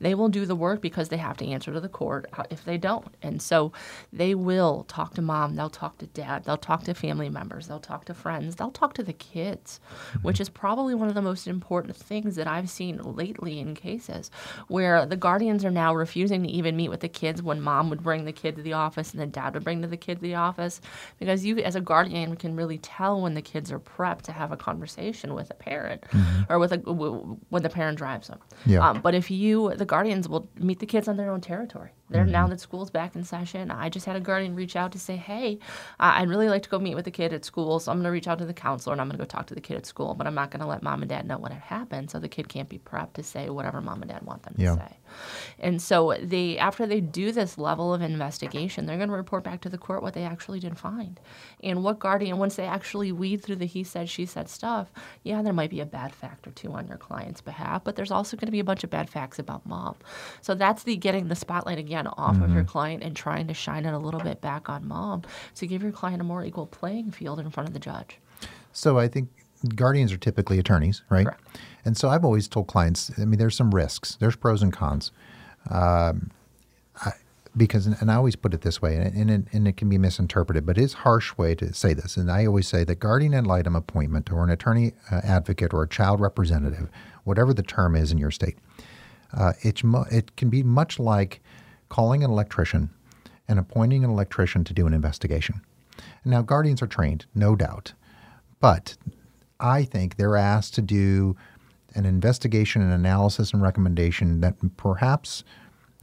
[0.01, 2.65] they will do the work because they have to answer to the court uh, if
[2.65, 3.15] they don't.
[3.23, 3.73] And so
[4.13, 7.79] they will talk to mom, they'll talk to dad, they'll talk to family members, they'll
[7.79, 9.81] talk to friends, they'll talk to the kids,
[10.23, 14.31] which is probably one of the most important things that I've seen lately in cases
[14.69, 18.03] where the guardians are now refusing to even meet with the kids when mom would
[18.03, 20.23] bring the kid to the office and the dad would bring to the kid to
[20.23, 20.81] the office
[21.19, 24.53] because you as a guardian can really tell when the kids are prepped to have
[24.53, 26.05] a conversation with a parent
[26.49, 28.39] or with a w- when the parent drives them.
[28.65, 28.89] Yeah.
[28.89, 31.91] Um, but if you the guardians will meet the kids on their own territory.
[32.09, 33.71] They're now that school's back in session.
[33.71, 35.59] I just had a guardian reach out to say, "Hey,
[35.99, 38.05] uh, I'd really like to go meet with the kid at school, so I'm going
[38.05, 39.77] to reach out to the counselor and I'm going to go talk to the kid
[39.77, 42.11] at school, but I'm not going to let mom and dad know what had happened,
[42.11, 44.63] so the kid can't be prepped to say whatever mom and dad want them to
[44.77, 44.97] say."
[45.59, 49.61] And so they after they do this level of investigation, they're going to report back
[49.63, 51.19] to the court what they actually did find.
[51.63, 54.93] And what guardian once they actually weed through the he said she said stuff,
[55.25, 58.11] yeah, there might be a bad fact or two on your client's behalf, but there's
[58.13, 59.97] also going to be a bunch of bad facts about mom.
[60.41, 63.87] So that's the getting the spotlight again off of your client and trying to shine
[63.87, 65.23] it a little bit back on mom
[65.55, 68.19] to give your client a more equal playing field in front of the judge.
[68.73, 69.29] So I think
[69.77, 71.27] guardians are typically attorneys, right?
[71.27, 71.59] Correct.
[71.85, 75.13] And so I've always told clients, I mean, there's some risks, there's pros and cons.
[75.71, 76.31] Um,
[77.05, 77.13] I,
[77.57, 79.89] because, and I always put it this way, and it, and, it, and it can
[79.89, 82.17] be misinterpreted, but it's a harsh way to say this.
[82.19, 85.83] And I always say that guardian ad litem appointment or an attorney uh, advocate or
[85.83, 86.91] a child representative,
[87.25, 88.59] whatever the term is in your state,
[89.33, 91.41] uh, it can be much like
[91.89, 92.91] calling an electrician
[93.49, 95.61] and appointing an electrician to do an investigation.
[96.25, 97.93] Now, guardians are trained, no doubt,
[98.61, 98.97] but
[99.61, 101.37] I think they're asked to do
[101.95, 105.45] an investigation and analysis and recommendation that perhaps,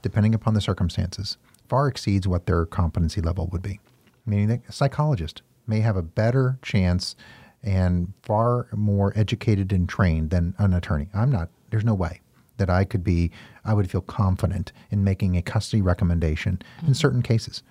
[0.01, 1.37] depending upon the circumstances,
[1.69, 3.79] far exceeds what their competency level would be.
[4.25, 7.15] Meaning that a psychologist may have a better chance
[7.61, 11.09] and far more educated and trained than an attorney.
[11.13, 12.21] I'm not, there's no way
[12.57, 13.31] that I could be,
[13.65, 17.63] I would feel confident in making a custody recommendation in certain cases.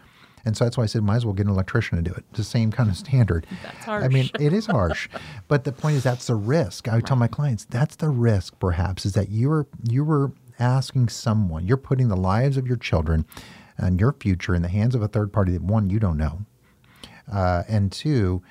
[0.44, 2.24] And so that's why I said, might as well get an electrician to do it.
[2.31, 3.46] It's the same kind of standard.
[3.62, 4.05] That's harsh.
[4.05, 5.09] I mean, it is harsh,
[5.48, 6.88] but the point is that's the risk.
[6.88, 8.59] I would tell my clients that's the risk.
[8.59, 12.76] Perhaps is that you were you were asking someone, you're putting the lives of your
[12.76, 13.24] children
[13.78, 16.40] and your future in the hands of a third party that one you don't know,
[17.33, 18.42] uh, and two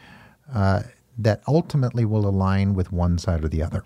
[0.54, 0.84] uh,
[1.18, 3.84] that ultimately will align with one side or the other.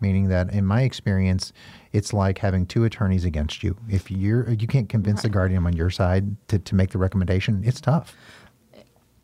[0.00, 1.52] Meaning that, in my experience,
[1.92, 3.76] it's like having two attorneys against you.
[3.88, 7.62] If you're you can't convince the guardian on your side to, to make the recommendation,
[7.64, 8.16] it's tough.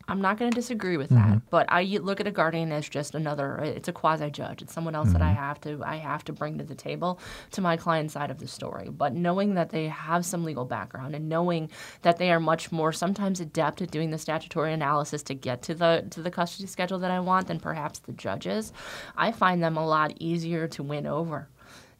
[0.07, 1.31] I'm not going to disagree with Mm-hmm.
[1.31, 3.57] that, but I look at a guardian as just another.
[3.57, 4.61] It's a quasi judge.
[4.61, 5.35] It's someone else that I Mm-hmm.
[5.35, 7.19] have to I have to bring to the table
[7.51, 8.89] to my client's side of the story.
[8.89, 11.69] But knowing that they have some legal background and knowing
[12.03, 15.73] that they are much more sometimes adept at doing the statutory analysis to get to
[15.73, 18.73] the to the custody schedule that I want than perhaps the judges,
[19.17, 21.49] I find them a lot easier to win over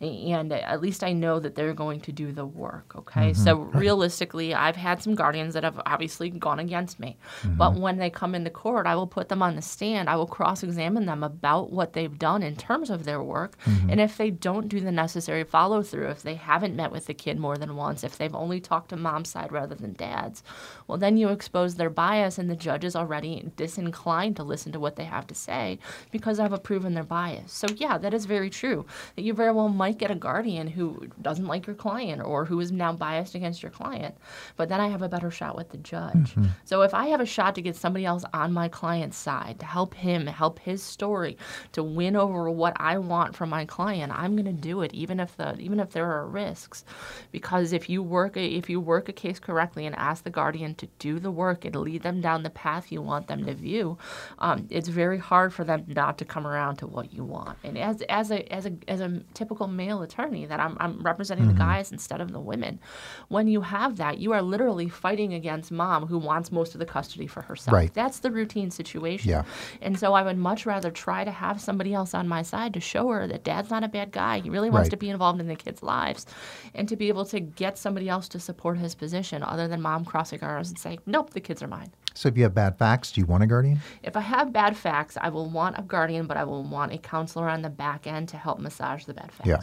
[0.02, 2.96] and at least I know that they're going to do the work.
[2.96, 3.78] Okay, so mm-hmm.
[3.78, 7.56] realistically, I've had some guardians that have obviously gone against me, mm-hmm.
[7.56, 10.10] but when they come into court, I will put them on the stand.
[10.10, 13.90] I will cross-examine them about what they've done in terms of their work, mm-hmm.
[13.90, 17.40] and if they don't do the necessary follow-through, if they haven't met with the kid
[17.40, 20.44] more than once, if they've only talked to mom's side rather than dad's,
[20.88, 24.80] well, then you expose their bias, and the judge is already disinclined to listen to
[24.80, 25.80] what they have to say
[26.12, 27.54] because I've proven their bias.
[27.54, 28.86] So yeah, that is very true.
[29.16, 32.60] That you very well might get a guardian who doesn't like your client or who
[32.60, 34.16] is now biased against your client,
[34.56, 36.36] but then I have a better shot with the judge.
[36.64, 39.66] So if I have a shot to get somebody else on my client's side to
[39.66, 41.38] help him, help his story,
[41.74, 45.20] to win over what I want from my client, I'm going to do it, even
[45.20, 46.86] if the even if there are risks,
[47.32, 50.76] because if you work a, if you work a case correctly and ask the guardian
[50.76, 53.98] to do the work and lead them down the path you want them to view,
[54.40, 57.58] um, it's very hard for them not to come around to what you want.
[57.64, 61.48] And as as a as a as a typical male attorney that I'm I'm representing
[61.48, 61.62] the mm-hmm.
[61.62, 62.80] guys instead of the women,
[63.28, 66.86] when you have that, you are literally fighting against mom who wants most of the
[66.86, 67.74] custody for herself.
[67.74, 67.94] Right.
[67.94, 69.30] That's the routine situation.
[69.30, 69.44] Yeah.
[69.82, 72.80] And so I would much rather try to have somebody else on my side to
[72.80, 74.40] show her that dad's not a bad guy.
[74.40, 74.92] He really wants Right.
[74.92, 76.26] to be involved in the kids' lives
[76.74, 80.06] and to be able to get somebody else to support his position other than mom
[80.06, 81.92] crossing her arms and saying, nope, the kids are mine.
[82.16, 83.82] So if you have bad facts, do you want a guardian?
[84.02, 86.98] If I have bad facts, I will want a guardian, but I will want a
[86.98, 89.48] counselor on the back end to help massage the bad facts.
[89.48, 89.60] Yeah.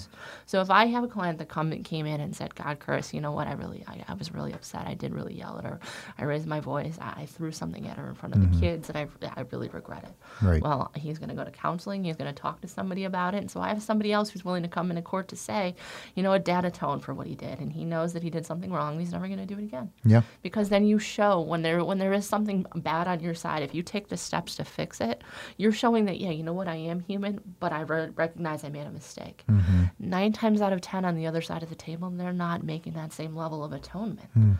[0.46, 3.20] So if I have a client that come came in and said, "God, Chris, you
[3.22, 3.48] know what?
[3.48, 4.86] I really, I, I was really upset.
[4.86, 5.80] I did really yell at her.
[6.18, 6.98] I raised my voice.
[7.00, 9.68] I, I threw something at her in front of the kids, and I, I really
[9.68, 10.46] regret it." Mm-hmm.
[10.48, 10.62] Right.
[10.62, 12.04] Well, he's going to go to counseling.
[12.04, 13.38] He's going to talk to somebody about it.
[13.38, 15.74] And so I have somebody else who's willing to come into court to say,
[16.14, 18.44] you know, a dad atoned for what he did, and he knows that he did
[18.44, 18.98] something wrong.
[18.98, 20.22] He's never going to do it again Yeah.
[20.42, 22.41] because then you show when there when there is something
[22.76, 25.22] bad on your side if you take the steps to fix it
[25.57, 28.68] you're showing that yeah you know what i am human but i re- recognize i
[28.68, 29.44] made a mistake.
[29.50, 29.85] Mm-hmm.
[29.98, 32.94] Nine times out of ten on the other side of the table they're not making
[32.94, 34.28] that same level of atonement.
[34.35, 34.52] Hmm.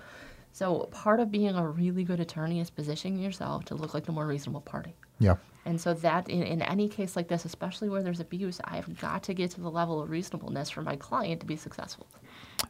[0.53, 4.13] So part of being a really good attorney is positioning yourself to look like the
[4.13, 4.95] more reasonable party.
[5.19, 5.37] Yeah.
[5.65, 9.23] and so that in, in any case like this especially where there's abuse i've got
[9.23, 12.09] to get to the level of reasonableness for my client to be successful.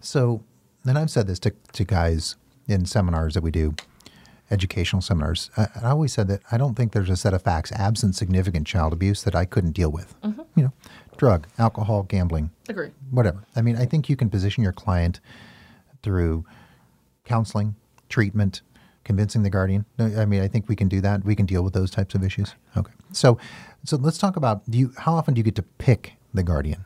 [0.00, 0.42] So,
[0.84, 2.36] and I've said this to, to guys
[2.68, 3.74] in seminars that we do,
[4.52, 5.50] educational seminars.
[5.56, 8.66] I, I always said that I don't think there's a set of facts absent significant
[8.66, 10.20] child abuse that I couldn't deal with.
[10.22, 10.42] Mm-hmm.
[10.54, 10.72] You know,
[11.16, 13.44] drug, alcohol, gambling, agree whatever.
[13.56, 15.20] I mean, I think you can position your client
[16.02, 16.44] through
[17.24, 17.74] counseling,
[18.08, 18.62] treatment,
[19.04, 19.84] convincing the guardian.
[19.98, 21.24] I mean, I think we can do that.
[21.24, 22.54] We can deal with those types of issues.
[22.76, 22.92] Okay.
[23.12, 23.38] So,
[23.84, 26.84] so let's talk about do you how often do you get to pick the guardian?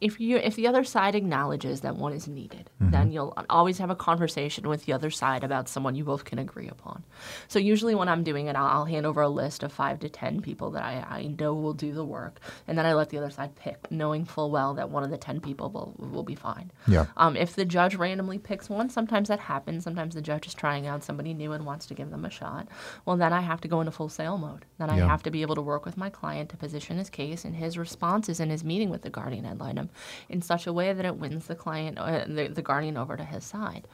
[0.00, 3.90] If you if the other side acknowledges that one is needed, then you'll always have
[3.90, 7.04] a conversation with the other side about someone you both can agree upon.
[7.48, 10.08] So usually when I'm doing it, I'll, I'll hand over a list of five to
[10.08, 13.18] ten people that I, I know will do the work, and then I let the
[13.18, 16.34] other side pick, knowing full well that one of the ten people will will be
[16.34, 16.70] fine.
[16.86, 17.06] Yeah.
[17.16, 19.84] Um, if the judge randomly picks one, sometimes that happens.
[19.84, 22.68] Sometimes the judge is trying out somebody new and wants to give them a shot.
[23.06, 24.64] Well, then I have to go into full sale mode.
[24.78, 25.08] Then I Yeah.
[25.08, 27.78] have to be able to work with my client to position his case and his
[27.78, 29.83] responses in his meeting with the guardian ad litem
[30.28, 33.24] in such a way that it wins the client, uh, the, the guardian over to
[33.24, 33.86] his side.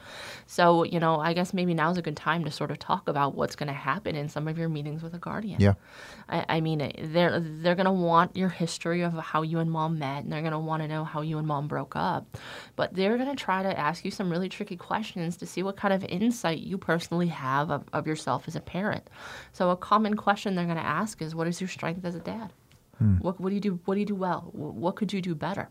[0.45, 3.35] So, you know, I guess maybe now's a good time to sort of talk about
[3.35, 5.61] what's going to happen in some of your meetings with a guardian.
[5.61, 5.73] Yeah.
[6.29, 10.23] I, I mean, they're they're gonna want your history of how you and mom met,
[10.23, 12.37] and they're gonna want to know how you and mom broke up.
[12.75, 15.93] But they're gonna try to ask you some really tricky questions to see what kind
[15.93, 19.09] of insight you personally have of, of yourself as a parent.
[19.51, 22.51] So a common question they're gonna ask is, "What is your strength as a dad?
[23.21, 23.79] What, what do you do?
[23.85, 24.49] What do you do well?
[24.53, 25.69] What could you do better?"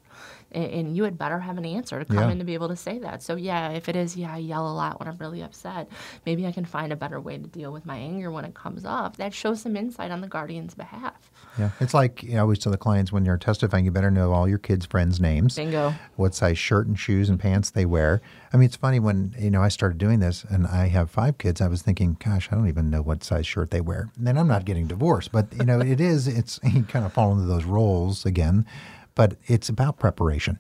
[0.52, 2.30] And, and you had better have an answer to come Yeah.
[2.30, 3.22] in to be able to say that.
[3.22, 5.88] So yeah, if it is, yeah, I yell a lot when I'm really upset.
[6.26, 8.84] Maybe I can find a better way to deal with my anger when it comes
[8.84, 9.16] up.
[9.18, 11.30] That shows some insight on the guardian's behalf.
[11.58, 11.70] Yeah.
[11.80, 14.32] It's like you know, I always tell the clients when you're testifying, you better know
[14.32, 15.56] all your kids' friends' names.
[15.56, 15.94] Bingo.
[16.16, 18.20] what size shirt and shoes and pants they wear.
[18.52, 21.38] I mean, it's funny when you know I started doing this, and I have five
[21.38, 21.60] kids.
[21.60, 24.10] I was thinking, gosh, I don't even know what size shirt they wear.
[24.18, 26.26] And I'm not getting divorced, but you know, it is.
[26.26, 28.66] It's you kind of fall into those roles again.
[29.14, 30.59] But it's about preparation.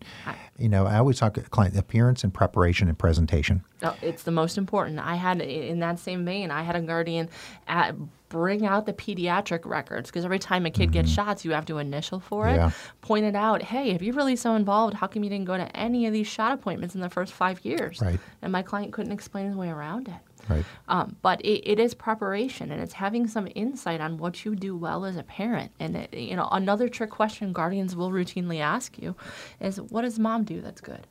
[0.58, 3.64] You know, I always talk client appearance and preparation and presentation.
[3.80, 4.98] No, it's the most important.
[4.98, 7.30] I had, in that same vein, I had a guardian
[7.66, 7.94] at,
[8.28, 11.78] bring out the pediatric records because every time a kid gets shots, you have to
[11.78, 12.52] initial for it.
[12.52, 12.58] Mm-hmm.
[12.58, 12.70] Yeah.
[13.00, 16.06] Pointed out, hey, if you're really so involved, how come you didn't go to any
[16.06, 18.00] of these shot appointments in the first five years?
[18.00, 18.20] Right.
[18.42, 20.14] And my client couldn't explain his way around it.
[20.50, 20.64] Right.
[20.88, 24.76] Um, but it, it is preparation and it's having some insight on what you do
[24.76, 25.72] well as a parent.
[25.78, 29.14] And it, you know, another trick question guardians will routinely ask you
[29.60, 31.06] is, "What does mom do that's good?"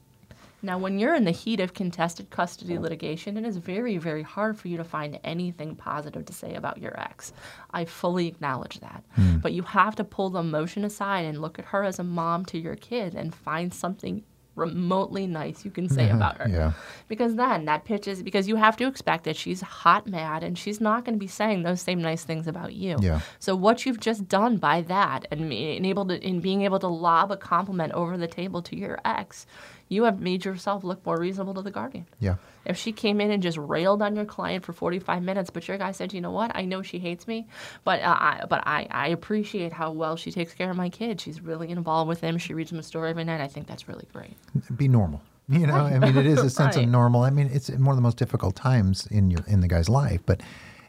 [0.62, 4.58] Now, when you're in the heat of contested custody litigation, it is very, very hard
[4.58, 7.32] for you to find anything positive to say about your ex.
[7.72, 9.04] I fully acknowledge that.
[9.42, 12.44] But you have to pull the emotion aside and look at her as a mom
[12.46, 14.24] to your kid and find something
[14.60, 16.18] remotely nice you can say mm-hmm.
[16.18, 16.74] about her Yeah.
[17.08, 20.80] because then that pitches because you have to expect that she's hot mad and she's
[20.80, 23.22] not going to be saying those same nice things about you Yeah.
[23.40, 26.88] so what you've just done by that and in able to in being able to
[26.88, 29.46] lob a compliment over the table to your ex
[29.90, 32.36] you have made yourself look more reasonable to the guardian Yeah.
[32.64, 35.78] if she came in and just railed on your client for 45 minutes, but your
[35.78, 37.48] guy said, you know what, I know she hates me,
[37.84, 41.20] but uh, I, but I, I appreciate how well she takes care of my kid.
[41.20, 42.38] She's really involved with him.
[42.38, 43.42] She reads him a story every night.
[43.42, 44.38] I think that's really great.
[44.78, 45.22] be normal.
[45.52, 46.86] You know, I mean, it is a sense Right.
[46.86, 47.24] of normal.
[47.24, 50.22] I mean, it's one of the most difficult times in your in the guy's life,
[50.28, 50.42] but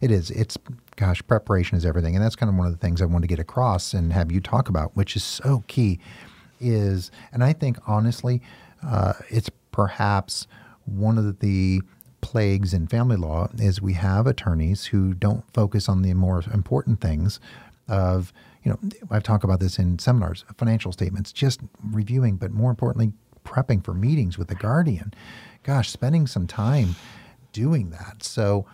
[0.02, 0.30] it is.
[0.30, 0.58] It's
[0.96, 3.26] gosh, preparation is everything, and that's kind of one of the things I want to
[3.28, 5.98] get across and have you talk about, which is so key.
[6.62, 8.42] Is and I think honestly,
[8.86, 10.46] uh, it's perhaps
[10.84, 11.80] one of the
[12.20, 17.00] plagues in family law is we have attorneys who don't focus on the more important
[17.00, 17.40] things
[17.88, 18.78] of you know
[19.10, 23.12] I've talked about this in seminars financial statements just reviewing but more importantly
[23.44, 25.14] prepping for meetings with the guardian
[25.62, 26.94] gosh spending some time
[27.52, 28.66] doing that so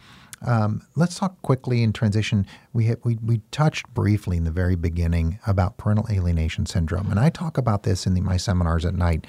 [0.45, 2.47] um, let's talk quickly in transition.
[2.73, 7.31] We, we we touched briefly in the very beginning about parental alienation syndrome, and I
[7.31, 9.27] talk about this in the, my seminars at night.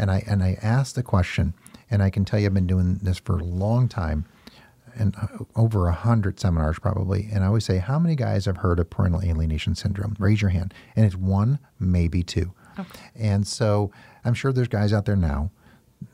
[0.00, 1.52] And I and I ask the question,
[1.90, 4.24] and I can tell you I've been doing this for a long time.
[4.94, 8.58] and uh, over a hundred seminars probably, and I always say, how many guys have
[8.58, 10.16] heard of parental alienation syndrome?
[10.18, 12.52] Raise your hand, and it's one, maybe two.
[12.78, 13.00] Okay.
[13.14, 13.90] And so
[14.24, 15.50] I'm sure there's guys out there now.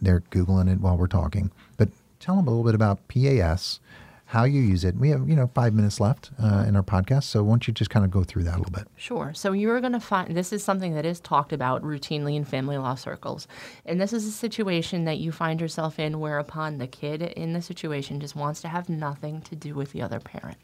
[0.00, 3.80] They're googling it while we're talking, but tell them a little bit about PAS,
[4.26, 4.96] how you use it.
[4.96, 7.72] We have you know five minutes left uh, in our podcast, so why don't you
[7.72, 8.88] just kind of go through that a little bit?
[8.96, 9.32] Sure.
[9.34, 12.76] So you're going to find this is something that is talked about routinely in family
[12.76, 13.46] law circles.
[13.84, 17.62] And this is a situation that you find yourself in whereupon the kid in the
[17.62, 20.58] situation just wants to have nothing to do with the other parent.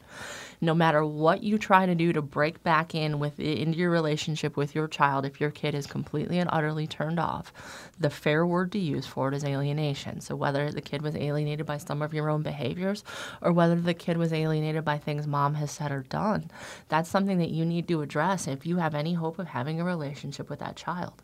[0.63, 4.55] No matter what you try to do to break back in with into your relationship
[4.55, 7.51] with your child, if your kid is completely and utterly turned off,
[7.99, 10.21] the fair word to use for it is alienation.
[10.21, 13.03] So whether the kid was alienated by some of your own behaviors
[13.41, 16.49] or whether the kid was alienated by things mom has said or done,
[16.87, 19.83] that's something that you need to address if you have any hope of having a
[19.83, 21.21] relationship with that child.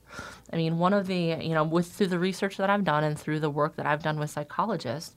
[0.52, 3.18] I mean, one of the, you know, with through the research that I've done and
[3.18, 5.16] through the work that I've done with psychologists,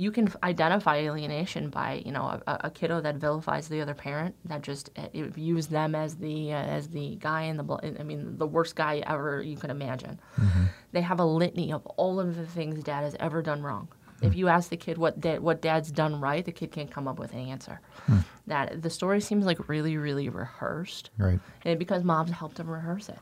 [0.00, 4.34] you can identify alienation by, you know, a, a kiddo that vilifies the other parent,
[4.46, 8.38] that just uh, views them as the uh, as the guy in the, I mean,
[8.38, 10.18] the worst guy ever you can imagine.
[10.38, 10.64] Mm-hmm.
[10.92, 13.88] They have a litany of all of the things dad has ever done wrong.
[14.22, 17.08] If you ask the kid what dad, what dad's done right, the kid can't come
[17.08, 17.80] up with an answer.
[18.04, 18.18] Hmm.
[18.48, 21.40] That the story seems like really, really rehearsed, right?
[21.64, 23.18] And because mom's helped him rehearse it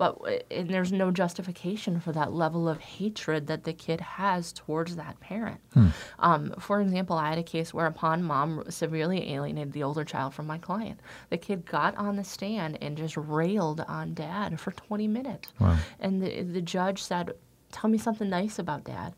[0.00, 4.96] but and there's no justification for that level of hatred that the kid has towards
[4.96, 5.60] that parent.
[5.74, 5.88] Hmm.
[6.18, 10.32] Um, for example, I had a case where upon mom severely alienated the older child
[10.32, 11.00] from my client.
[11.28, 15.52] The kid got on the stand and just railed on dad for 20 minutes.
[15.60, 15.76] Wow.
[15.98, 17.34] And the, the judge said,
[17.70, 19.12] Tell me something nice about dad.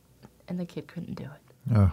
[0.48, 1.76] And the kid couldn't do it.
[1.76, 1.92] Oh.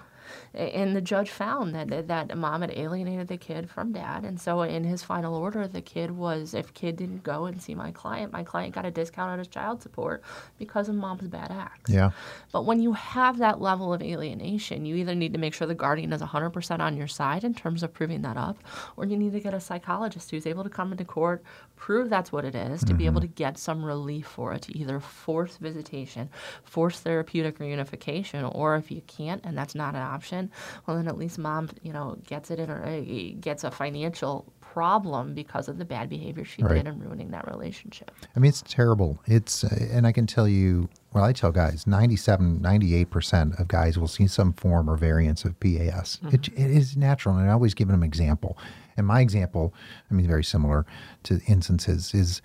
[0.53, 4.61] And the judge found that that mom had alienated the kid from dad, and so
[4.61, 8.31] in his final order, the kid was if kid didn't go and see my client,
[8.31, 10.23] my client got a discount on his child support
[10.57, 11.91] because of mom's bad acts.
[11.91, 12.11] Yeah.
[12.51, 15.75] But when you have that level of alienation, you either need to make sure the
[15.75, 18.57] guardian is 100% on your side in terms of proving that up,
[18.97, 21.43] or you need to get a psychologist who's able to come into court,
[21.79, 22.97] prove that's what it is, to mm-hmm.
[22.97, 23.29] be able mm-hmm.
[23.29, 26.29] to get some relief for it, to either force visitation,
[26.63, 30.51] force therapeutic reunification, or if you can't and that's not an option
[30.85, 34.51] well, then at least mom, you know, gets it in her, uh, gets a financial
[34.61, 36.75] problem because of the bad behavior she right.
[36.75, 38.11] did and ruining that relationship.
[38.35, 39.19] I mean, it's terrible.
[39.25, 43.97] It's, uh, and I can tell you, well, I tell guys 97, 98% of guys
[43.97, 46.19] will see some form or variance of PAS.
[46.23, 46.35] Mm-hmm.
[46.35, 47.37] It, it is natural.
[47.37, 48.57] And I always give them an example.
[48.99, 49.73] And my example,
[50.11, 50.85] I mean, very similar
[51.23, 52.41] to instances, is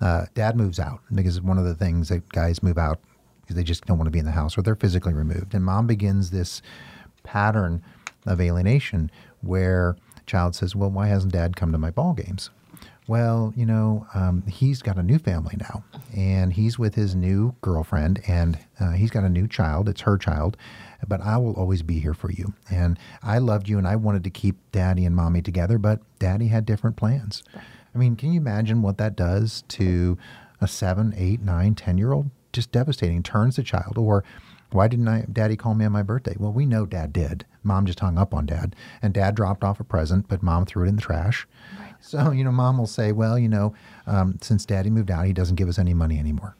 [0.00, 3.00] uh, dad moves out because one of the things that guys move out
[3.42, 5.54] because they just don't want to be in the house or they're physically removed.
[5.54, 6.62] And mom begins this
[7.22, 7.82] pattern
[8.24, 9.10] of alienation
[9.42, 9.96] where
[10.26, 12.50] child says, "Well, why hasn't Dad come to my ball games?"
[13.08, 15.84] Well, you know, um, he's got a new family now,
[16.16, 19.88] and he's with his new girlfriend, and uh, he's got a new child.
[19.88, 20.56] It's her child,
[21.06, 22.54] but I will always be here for you.
[22.70, 26.48] And I loved you, and I wanted to keep Daddy and Mommy together, but Daddy
[26.48, 27.42] had different plans.
[27.94, 30.18] I mean, can you imagine what that does to
[30.60, 32.30] a seven, eight, nine, ten year old?
[32.52, 33.22] Just devastating.
[33.22, 34.24] Turns the child, or
[34.70, 36.34] why didn't I, Daddy call me on my birthday?
[36.38, 37.44] Well, we know Dad did.
[37.62, 40.84] Mom just hung up on Dad, and Dad dropped off a present, but Mom threw
[40.84, 41.46] it in the trash.
[41.78, 41.94] Right.
[42.00, 43.74] So you know, Mom will say, "Well, you know,
[44.06, 46.55] um, since Daddy moved out, he doesn't give us any money anymore."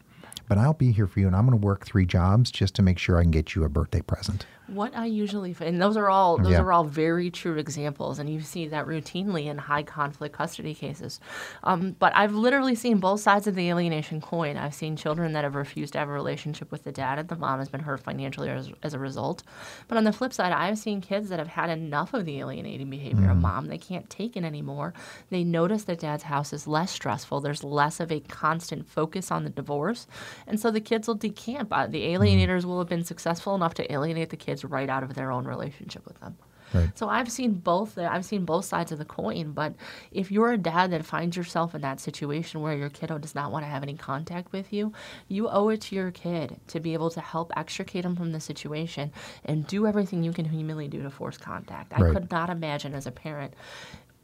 [0.48, 2.82] But I'll be here for you, and I'm going to work three jobs just to
[2.82, 4.46] make sure I can get you a birthday present.
[4.68, 6.60] What I usually and those are all those yeah.
[6.60, 11.20] are all very true examples, and you see that routinely in high conflict custody cases.
[11.62, 14.56] Um, but I've literally seen both sides of the alienation coin.
[14.56, 17.36] I've seen children that have refused to have a relationship with the dad, and the
[17.36, 19.44] mom has been hurt financially as, as a result.
[19.86, 22.90] But on the flip side, I've seen kids that have had enough of the alienating
[22.90, 23.30] behavior mm.
[23.30, 23.66] of mom.
[23.66, 24.94] They can't take it anymore.
[25.30, 27.40] They notice that dad's house is less stressful.
[27.40, 30.08] There's less of a constant focus on the divorce,
[30.46, 31.68] and so the kids will decamp.
[31.70, 32.64] Uh, the alienators mm.
[32.64, 35.44] will have been successful enough to alienate the kids kids right out of their own
[35.44, 36.36] relationship with them.
[36.74, 36.90] Right.
[36.98, 37.96] So I've seen both.
[37.96, 39.52] I've seen both sides of the coin.
[39.52, 39.74] But
[40.10, 43.52] if you're a dad that finds yourself in that situation where your kiddo does not
[43.52, 44.92] want to have any contact with you,
[45.28, 48.40] you owe it to your kid to be able to help extricate him from the
[48.40, 49.12] situation
[49.44, 51.92] and do everything you can humanly do to force contact.
[51.94, 53.54] I could not imagine as a parent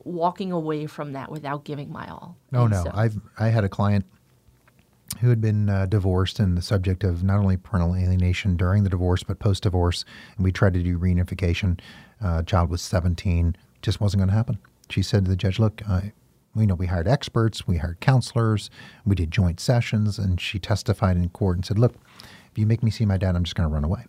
[0.05, 2.37] walking away from that without giving my all.
[2.51, 2.83] No, no.
[2.83, 4.05] So, I've I had a client
[5.20, 8.90] who had been uh, divorced and the subject of not only parental alienation during the
[8.90, 10.04] divorce but post divorce.
[10.36, 11.80] And we tried to do reunification.
[12.20, 14.58] Uh, child was 17, just wasn't going to happen.
[14.88, 15.82] She said to the judge, "Look,
[16.54, 18.70] we know we hired experts, we hired counselors,
[19.06, 21.94] we did joint sessions." And she testified in court and said, "Look,
[22.50, 24.04] if you make me see my dad, I'm just going to run away."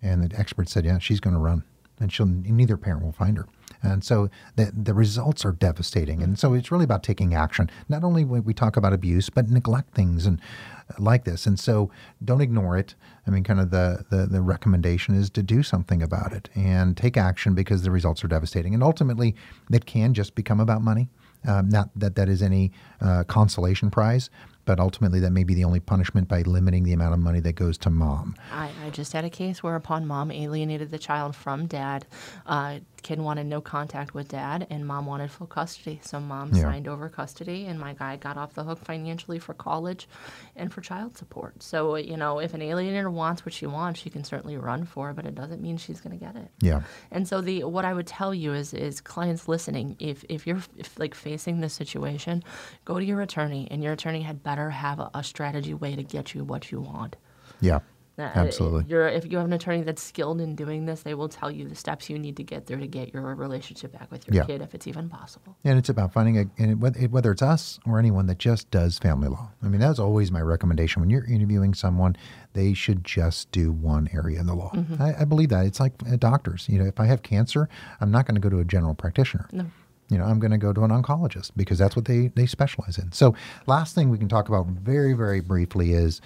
[0.00, 1.64] And the expert said, "Yeah, she's going to run,
[2.00, 3.46] and she'll neither parent will find her."
[3.82, 6.22] And so the, the results are devastating.
[6.22, 9.50] And so it's really about taking action, not only when we talk about abuse, but
[9.50, 10.40] neglect things and
[10.88, 11.46] uh, like this.
[11.46, 11.90] And so
[12.24, 12.94] don't ignore it.
[13.26, 16.96] I mean, kind of the, the, the recommendation is to do something about it and
[16.96, 18.74] take action because the results are devastating.
[18.74, 19.34] And ultimately,
[19.72, 21.08] it can just become about money.
[21.44, 22.70] Um, not that that is any
[23.00, 24.30] uh, consolation prize,
[24.64, 27.54] but ultimately that may be the only punishment by limiting the amount of money that
[27.54, 28.36] goes to mom.
[28.52, 32.06] I, I just had a case where upon mom alienated the child from dad.
[32.46, 36.00] Uh, kid wanted no contact with dad, and mom wanted full custody.
[36.02, 36.62] So mom Yeah.
[36.62, 40.08] signed over custody, and my guy got off the hook financially for college
[40.56, 41.62] and for child support.
[41.62, 45.10] So, you know, if an alienator wants what she wants, she can certainly run for
[45.10, 46.48] it, but it doesn't mean she's going to get it.
[46.60, 46.82] Yeah.
[47.10, 50.62] And so the what I would tell you is is clients listening, if if you're
[50.76, 52.42] if like facing this situation,
[52.84, 56.02] go to your attorney and your attorney had better have a, a strategy way to
[56.02, 57.16] get you what you want.
[57.60, 57.80] Yeah.
[58.18, 58.84] Absolutely.
[58.88, 61.68] You're, if you have an attorney that's skilled in doing this, they will tell you
[61.68, 64.44] the steps you need to get there to get your relationship back with your Yeah.
[64.44, 65.56] kid, if it's even possible.
[65.64, 69.50] And it's about finding a, whether- it's us or anyone that just does family law.
[69.62, 71.00] I mean, that's always my recommendation.
[71.00, 72.16] When you're interviewing someone,
[72.52, 74.72] they should just do one area of the law.
[75.00, 75.64] I, I believe that.
[75.64, 76.66] It's like uh, doctors.
[76.68, 77.68] You know, if I have cancer,
[78.00, 79.48] I'm not going to go to a general practitioner.
[79.52, 79.66] No.
[80.10, 82.98] You know, I'm going to go to an oncologist because that's what they, they specialize
[82.98, 83.12] in.
[83.12, 83.34] So,
[83.66, 86.20] last thing we can talk about very, very briefly is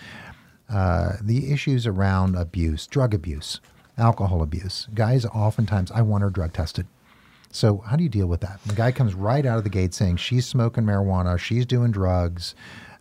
[0.69, 3.61] uh, the issues around abuse, drug abuse,
[3.97, 4.89] alcohol abuse.
[4.95, 6.87] Guys, oftentimes, I want her drug tested.
[7.51, 8.61] So, how do you deal with that?
[8.67, 12.55] The guy comes right out of the gate saying she's smoking marijuana, she's doing drugs,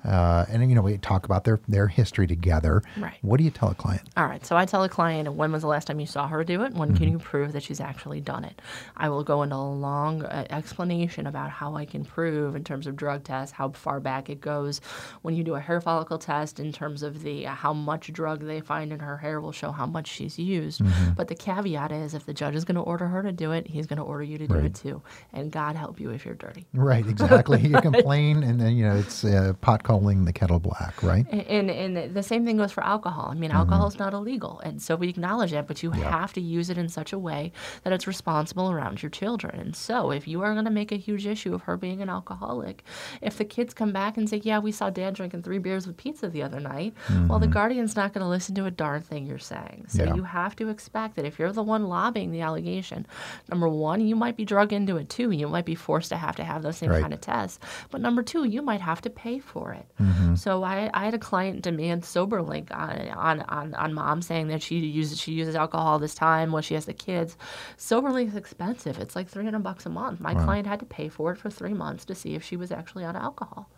[0.05, 2.81] uh, and you know we talk about their their history together.
[2.97, 3.17] Right.
[3.21, 4.03] What do you tell a client?
[4.17, 4.45] All right.
[4.45, 6.73] So I tell a client, when was the last time you saw her do it?
[6.73, 6.97] When Mm-hmm.
[6.97, 8.61] can you prove that she's actually done it?
[8.95, 12.85] I will go into a long uh, explanation about how I can prove in terms
[12.87, 14.81] of drug tests, how far back it goes.
[15.23, 18.45] When you do a hair follicle test, in terms of the uh, how much drug
[18.45, 20.81] they find in her hair will show how much she's used.
[20.81, 21.13] Mm-hmm.
[21.13, 23.67] But the caveat is, if the judge is going to order her to do it,
[23.67, 24.65] he's going to order you to do Right.
[24.65, 25.01] it too.
[25.33, 26.65] And God help you if you're dirty.
[26.73, 27.61] Right, exactly.
[27.67, 31.01] you complain, and then you know it's uh, pot calling the kettle black.
[31.01, 31.25] Right.
[31.31, 33.29] And, and the same thing goes for alcohol.
[33.31, 36.01] I mean, alcohol is not illegal, and so we acknowledge that, but you Mm-hmm.
[36.15, 37.51] Have to use it in such a way
[37.83, 39.59] that it's responsible around your children.
[39.59, 42.09] And so, if you are going to make a huge issue of her being an
[42.09, 42.83] alcoholic,
[43.21, 45.95] if the kids come back and say, "Yeah, we saw Dad drinking three beers with
[45.97, 46.93] pizza the other night,"
[47.29, 49.85] well, the guardian's not going to listen to a darn thing you're saying.
[49.87, 50.07] So Mm-hmm.
[50.09, 50.15] Yeah.
[50.15, 53.05] you have to expect that if you're the one lobbying the allegation,
[53.49, 55.31] number one, you might be drug into it too.
[55.31, 57.01] You might be forced to have to have those same Right.
[57.01, 57.59] kind of tests.
[57.91, 59.84] But number two, you might have to pay for it.
[59.99, 60.35] Mm-hmm.
[60.35, 64.61] So I, I had a client demand SoberLink on, on, on, on mom saying that
[64.61, 67.37] she uses she uses alcohol this time while she has the kids.
[67.77, 68.99] SoberLink is expensive.
[68.99, 70.19] It's like 300 bucks a month.
[70.19, 72.71] My client had to pay for it for three months to see if she was
[72.71, 73.69] actually on alcohol.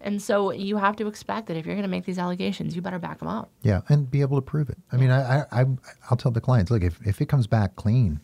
[0.00, 2.82] And so you have to expect that if you're going to make these allegations, you
[2.82, 3.50] better back them up.
[3.62, 4.78] Yeah, and be able to prove it.
[4.92, 5.64] I mean, I, I,
[6.10, 8.20] I'll tell the clients, look, if, if it comes back clean,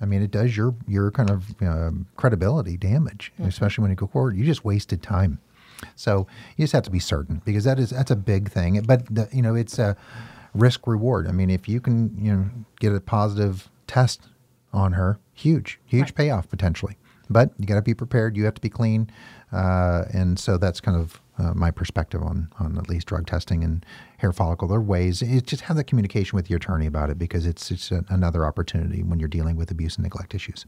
[0.00, 4.06] I mean, it does your your kind of um, credibility damage, especially when you go
[4.06, 4.36] forward.
[4.36, 5.38] You just wasted time.
[5.96, 6.26] So
[6.56, 8.80] you just have to be certain because that is that's a big thing.
[8.82, 9.96] But the, you know, it's a
[10.54, 11.26] risk reward.
[11.28, 14.22] I mean, if you can you know get a positive test
[14.72, 16.14] on her, huge, huge Right.
[16.14, 16.96] payoff potentially.
[17.30, 18.36] But you got to be prepared.
[18.36, 19.08] You have to be clean,
[19.50, 23.64] uh, and so that's kind of uh, my perspective on on at least drug testing
[23.64, 23.84] and
[24.18, 24.68] hair follicle.
[24.68, 25.22] There are ways.
[25.22, 28.44] It's just have that communication with your attorney about it because it's it's a, another
[28.44, 30.66] opportunity when you're dealing with abuse and neglect issues.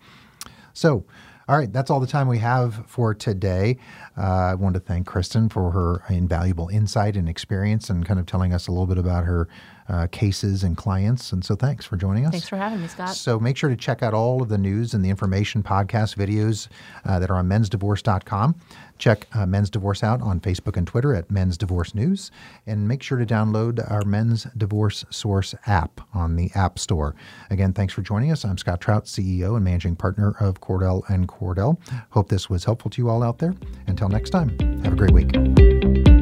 [0.72, 1.04] So,
[1.48, 3.78] all right, that's all the time we have for today.
[4.18, 8.26] Uh, I want to thank Kristen for her invaluable insight and experience and kind of
[8.26, 9.48] telling us a little bit about her
[9.88, 11.32] uh, cases and clients.
[11.32, 12.32] And so, thanks for joining us.
[12.32, 13.14] Thanks for having me, Scott.
[13.14, 16.68] So make sure to check out all of the news and the information podcast videos
[17.04, 18.56] uh, that are on mensdivorce.com.
[18.98, 22.30] Check uh, Men's Divorce out on Facebook and Twitter at Men's Divorce News.
[22.66, 27.14] And make sure to download our Men's Divorce Source app on the App Store.
[27.50, 28.44] Again, thanks for joining us.
[28.44, 31.78] I'm Scott Trout, CEO and managing partner of Cordell and Cordell.
[32.10, 33.54] Hope this was helpful to you all out there.
[33.86, 36.15] Until next time, have a great week.